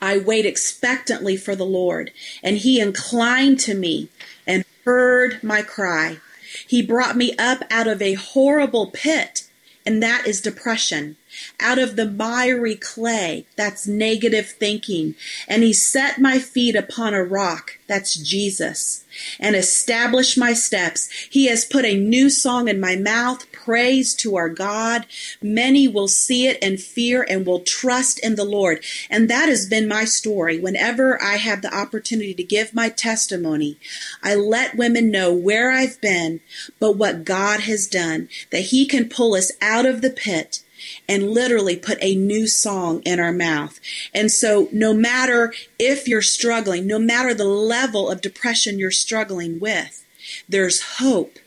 I 0.00 0.18
wait 0.18 0.46
expectantly 0.46 1.36
for 1.36 1.56
the 1.56 1.66
Lord, 1.66 2.12
and 2.42 2.58
he 2.58 2.80
inclined 2.80 3.58
to 3.60 3.74
me 3.74 4.08
and 4.46 4.64
heard 4.84 5.42
my 5.42 5.62
cry. 5.62 6.18
He 6.66 6.80
brought 6.80 7.16
me 7.16 7.34
up 7.38 7.64
out 7.70 7.88
of 7.88 8.00
a 8.00 8.14
horrible 8.14 8.90
pit, 8.92 9.48
and 9.84 10.02
that 10.02 10.26
is 10.26 10.40
depression 10.40 11.16
out 11.60 11.78
of 11.78 11.96
the 11.96 12.10
miry 12.10 12.76
clay. 12.76 13.46
That's 13.56 13.86
negative 13.86 14.48
thinking. 14.48 15.14
And 15.48 15.62
he 15.62 15.72
set 15.72 16.20
my 16.20 16.38
feet 16.38 16.76
upon 16.76 17.14
a 17.14 17.24
rock. 17.24 17.78
That's 17.86 18.14
Jesus. 18.14 19.04
And 19.40 19.56
established 19.56 20.36
my 20.36 20.52
steps. 20.52 21.08
He 21.30 21.46
has 21.46 21.64
put 21.64 21.84
a 21.84 21.96
new 21.96 22.28
song 22.28 22.68
in 22.68 22.78
my 22.80 22.96
mouth, 22.96 23.50
praise 23.52 24.14
to 24.16 24.36
our 24.36 24.48
God. 24.48 25.06
Many 25.40 25.88
will 25.88 26.08
see 26.08 26.46
it 26.46 26.58
and 26.60 26.80
fear 26.80 27.26
and 27.28 27.46
will 27.46 27.60
trust 27.60 28.18
in 28.18 28.34
the 28.34 28.44
Lord. 28.44 28.84
And 29.08 29.30
that 29.30 29.48
has 29.48 29.66
been 29.66 29.88
my 29.88 30.04
story. 30.04 30.58
Whenever 30.58 31.22
I 31.22 31.36
have 31.36 31.62
the 31.62 31.74
opportunity 31.74 32.34
to 32.34 32.44
give 32.44 32.74
my 32.74 32.88
testimony, 32.88 33.78
I 34.22 34.34
let 34.34 34.76
women 34.76 35.10
know 35.10 35.32
where 35.32 35.72
I've 35.72 36.00
been, 36.00 36.40
but 36.78 36.96
what 36.96 37.24
God 37.24 37.60
has 37.60 37.86
done, 37.86 38.28
that 38.50 38.66
He 38.66 38.86
can 38.86 39.08
pull 39.08 39.34
us 39.34 39.50
out 39.60 39.86
of 39.86 40.02
the 40.02 40.10
pit 40.10 40.62
and 41.08 41.30
literally 41.30 41.76
put 41.76 41.98
a 42.00 42.14
new 42.14 42.46
song 42.46 43.02
in 43.02 43.20
our 43.20 43.32
mouth. 43.32 43.80
And 44.14 44.30
so, 44.30 44.68
no 44.72 44.92
matter 44.94 45.52
if 45.78 46.08
you're 46.08 46.22
struggling, 46.22 46.86
no 46.86 46.98
matter 46.98 47.34
the 47.34 47.44
level 47.44 48.10
of 48.10 48.20
depression 48.20 48.78
you're 48.78 48.90
struggling 48.90 49.60
with, 49.60 50.04
there's 50.48 50.82
hope 50.98 51.38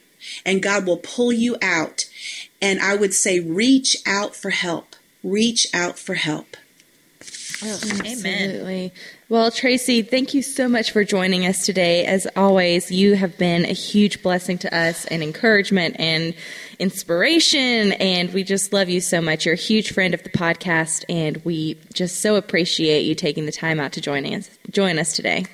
and 0.46 0.62
God 0.62 0.86
will 0.86 0.98
pull 0.98 1.32
you 1.32 1.58
out. 1.62 2.06
And 2.62 2.80
I 2.80 2.96
would 2.96 3.14
say, 3.14 3.40
reach 3.40 3.96
out 4.06 4.36
for 4.36 4.50
help. 4.50 4.96
Reach 5.24 5.68
out 5.74 5.98
for 5.98 6.16
help. 6.16 6.58
Oh, 7.62 7.80
Absolutely. 7.84 8.94
Well, 9.28 9.52
Tracy, 9.52 10.02
thank 10.02 10.34
you 10.34 10.42
so 10.42 10.70
much 10.70 10.92
for 10.92 11.04
joining 11.04 11.46
us 11.46 11.66
today. 11.66 12.06
As 12.06 12.26
always, 12.36 12.90
you 12.90 13.16
have 13.16 13.38
been 13.38 13.66
a 13.66 13.74
huge 13.74 14.24
blessing 14.24 14.58
to 14.60 14.76
us 14.76 15.06
and 15.06 15.22
encouragement 15.22 15.98
and 16.00 16.34
inspiration. 16.80 17.92
And 17.94 18.34
we 18.34 18.44
just 18.44 18.74
love 18.74 18.90
you 18.90 19.02
so 19.02 19.22
much. 19.22 19.46
You're 19.46 19.54
a 19.54 19.58
huge 19.58 19.94
friend 19.94 20.14
of 20.14 20.24
the 20.24 20.30
podcast, 20.30 21.06
and 21.10 21.38
we 21.46 21.78
just 21.94 22.22
so 22.22 22.36
appreciate 22.36 23.02
you 23.02 23.14
taking 23.14 23.46
the 23.46 23.52
time 23.52 23.80
out 23.80 23.92
to 23.94 24.02
join 24.02 24.26
us, 24.26 24.50
join 24.72 24.98
us 24.98 25.14
today. 25.16 25.46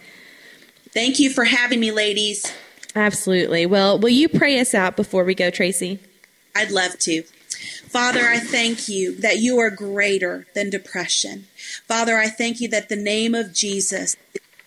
Thank 0.91 1.19
you 1.19 1.29
for 1.29 1.43
having 1.43 1.79
me, 1.79 1.91
ladies. 1.91 2.53
Absolutely. 2.95 3.65
Well, 3.65 3.99
will 3.99 4.09
you 4.09 4.29
pray 4.29 4.59
us 4.59 4.73
out 4.73 4.95
before 4.95 5.25
we 5.25 5.35
go, 5.35 5.49
Tracy? 5.49 5.99
I'd 6.55 6.71
love 6.71 6.97
to. 6.99 7.23
Father, 7.23 8.21
I 8.21 8.39
thank 8.39 8.87
you 8.87 9.15
that 9.17 9.39
you 9.39 9.59
are 9.59 9.69
greater 9.69 10.47
than 10.53 10.69
depression. 10.69 11.47
Father, 11.87 12.17
I 12.17 12.27
thank 12.27 12.61
you 12.61 12.67
that 12.69 12.89
the 12.89 12.95
name 12.95 13.35
of 13.35 13.53
Jesus 13.53 14.15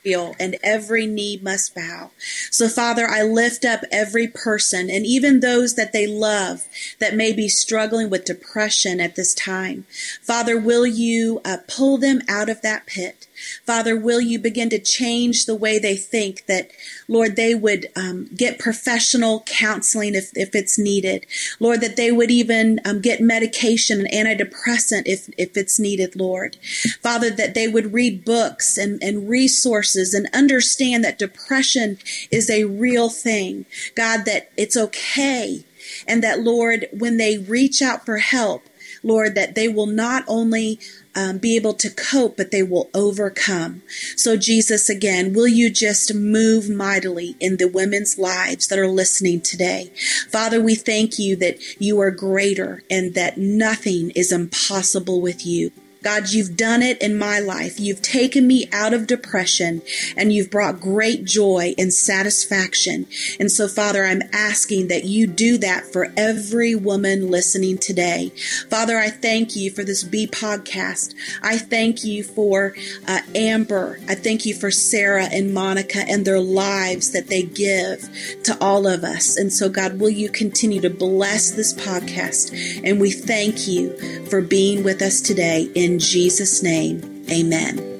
and 0.05 0.57
every 0.63 1.07
knee 1.07 1.39
must 1.43 1.75
bow. 1.75 2.11
So, 2.51 2.69
Father, 2.69 3.07
I 3.07 3.23
lift 3.23 3.65
up 3.65 3.83
every 3.91 4.27
person 4.27 4.89
and 4.91 5.05
even 5.05 5.41
those 5.41 5.75
that 5.75 5.93
they 5.93 6.07
love 6.07 6.67
that 6.99 7.15
may 7.15 7.33
be 7.33 7.49
struggling 7.49 8.09
with 8.09 8.25
depression 8.25 9.01
at 9.01 9.17
this 9.17 9.35
time. 9.35 9.87
Father, 10.23 10.59
will 10.59 10.87
you 10.87 11.41
uh, 11.45 11.59
pull 11.67 11.99
them 11.99 12.23
out 12.29 12.49
of 12.49 12.63
that 12.63 12.87
pit? 12.87 13.27
Father, 13.65 13.97
will 13.97 14.21
you 14.21 14.39
begin 14.39 14.71
to 14.71 14.79
change 14.79 15.47
the 15.47 15.55
way 15.55 15.79
they 15.79 15.97
think 15.97 16.47
that, 16.47 16.71
Lord, 17.07 17.37
they 17.37 17.55
would 17.55 17.87
um, 17.97 18.29
get 18.37 18.59
professional 18.59 19.43
counseling 19.47 20.15
if, 20.15 20.31
if 20.35 20.55
it's 20.55 20.79
needed. 20.79 21.27
Lord, 21.61 21.81
that 21.81 21.97
they 21.97 22.11
would 22.11 22.31
even 22.31 22.81
um, 22.85 23.01
get 23.01 23.21
medication 23.21 24.05
and 24.05 24.09
antidepressant 24.09 25.03
if, 25.07 25.29
if 25.37 25.57
it's 25.57 25.79
needed, 25.79 26.17
Lord. 26.17 26.57
Father, 27.03 27.31
that 27.31 27.55
they 27.55 27.69
would 27.69 27.93
read 27.93 28.25
books 28.25 28.77
and, 28.79 29.03
and 29.03 29.29
resources 29.29 30.15
and 30.15 30.29
understand 30.33 31.05
that 31.05 31.19
depression 31.19 31.99
is 32.31 32.51
a 32.51 32.65
real 32.65 33.09
thing. 33.09 33.67
God, 33.95 34.25
that 34.25 34.51
it's 34.57 34.77
okay. 34.77 35.65
And 36.07 36.23
that, 36.23 36.41
Lord, 36.41 36.87
when 36.93 37.17
they 37.17 37.39
reach 37.39 37.81
out 37.83 38.05
for 38.05 38.19
help, 38.19 38.63
Lord, 39.03 39.35
that 39.35 39.55
they 39.55 39.69
will 39.69 39.87
not 39.87 40.25
only 40.27 40.81
um, 41.19 41.39
be 41.39 41.57
able 41.57 41.75
to 41.75 41.91
cope, 41.91 42.37
but 42.37 42.53
they 42.53 42.63
will 42.63 42.89
overcome. 42.95 43.83
So, 44.17 44.37
Jesus, 44.37 44.89
again, 44.89 45.33
will 45.33 45.49
you 45.49 45.69
just 45.69 46.15
move 46.15 46.71
mightily 46.71 47.35
in 47.41 47.57
the 47.57 47.67
women's 47.67 48.19
lives 48.19 48.69
that 48.69 48.79
are 48.79 48.89
listening 48.89 49.41
today? 49.41 49.91
Father, 50.31 50.63
we 50.63 50.77
thank 50.77 51.19
you 51.19 51.35
that 51.37 51.59
you 51.81 52.01
are 52.01 52.13
greater 52.13 52.85
and 52.89 53.15
that 53.15 53.37
nothing 53.37 54.11
is 54.11 54.31
impossible 54.31 55.21
with 55.21 55.45
you. 55.45 55.73
God, 56.03 56.31
you've 56.31 56.57
done 56.57 56.83
it 56.83 57.03
in 57.03 57.19
my 57.19 57.41
life. 57.41 57.81
You've 57.81 58.03
taken 58.03 58.47
me 58.47 58.69
out 58.73 58.95
of 58.95 59.07
depression 59.07 59.83
and 60.17 60.33
you've 60.33 60.51
brought 60.51 60.81
great 60.81 61.25
joy 61.25 61.75
and 61.77 61.93
satisfaction. 61.93 63.07
And 63.41 63.51
so, 63.51 63.67
Father, 63.67 64.05
I'm 64.05 64.23
asking 64.33 64.89
that 64.89 65.05
you 65.05 65.27
do 65.27 65.59
that 65.59 65.85
for 65.93 66.13
every 66.17 66.75
woman 66.75 67.31
listening 67.31 67.79
today. 67.79 68.31
Father, 68.71 68.97
I 68.97 69.11
thank 69.11 69.57
you 69.57 69.71
for 69.71 69.83
this 69.83 70.05
B 70.05 70.27
podcast. 70.27 71.15
I 71.43 71.59
thank 71.59 72.05
you 72.05 72.23
for 72.23 72.75
uh, 73.07 73.21
Amber. 73.35 73.99
I 74.09 74.15
thank 74.15 74.47
you 74.47 74.55
for 74.55 74.71
Sarah 74.71 75.29
and 75.33 75.53
Monica 75.53 76.05
and 76.09 76.25
their 76.25 76.41
lives 76.41 77.11
that 77.11 77.27
they 77.27 77.43
give 77.43 78.09
to 78.45 78.57
all 78.61 78.87
of 78.87 79.03
us. 79.03 79.37
And 79.37 79.53
so, 79.53 79.69
God, 79.69 79.99
will 79.99 80.11
you 80.11 80.29
continue 80.29 80.81
to 80.81 80.91
bless 80.91 81.51
this 81.51 81.75
podcast? 81.75 82.83
And 82.85 83.01
we 83.01 83.11
thank 83.11 83.67
you 83.67 83.97
for 84.27 84.41
being 84.41 84.85
with 84.85 85.03
us 85.03 85.21
today 85.21 85.71
in 85.75 85.88
in 85.89 85.99
Jesus' 85.99 86.63
name, 86.63 87.25
amen. 87.31 87.79
Amen. 87.79 87.97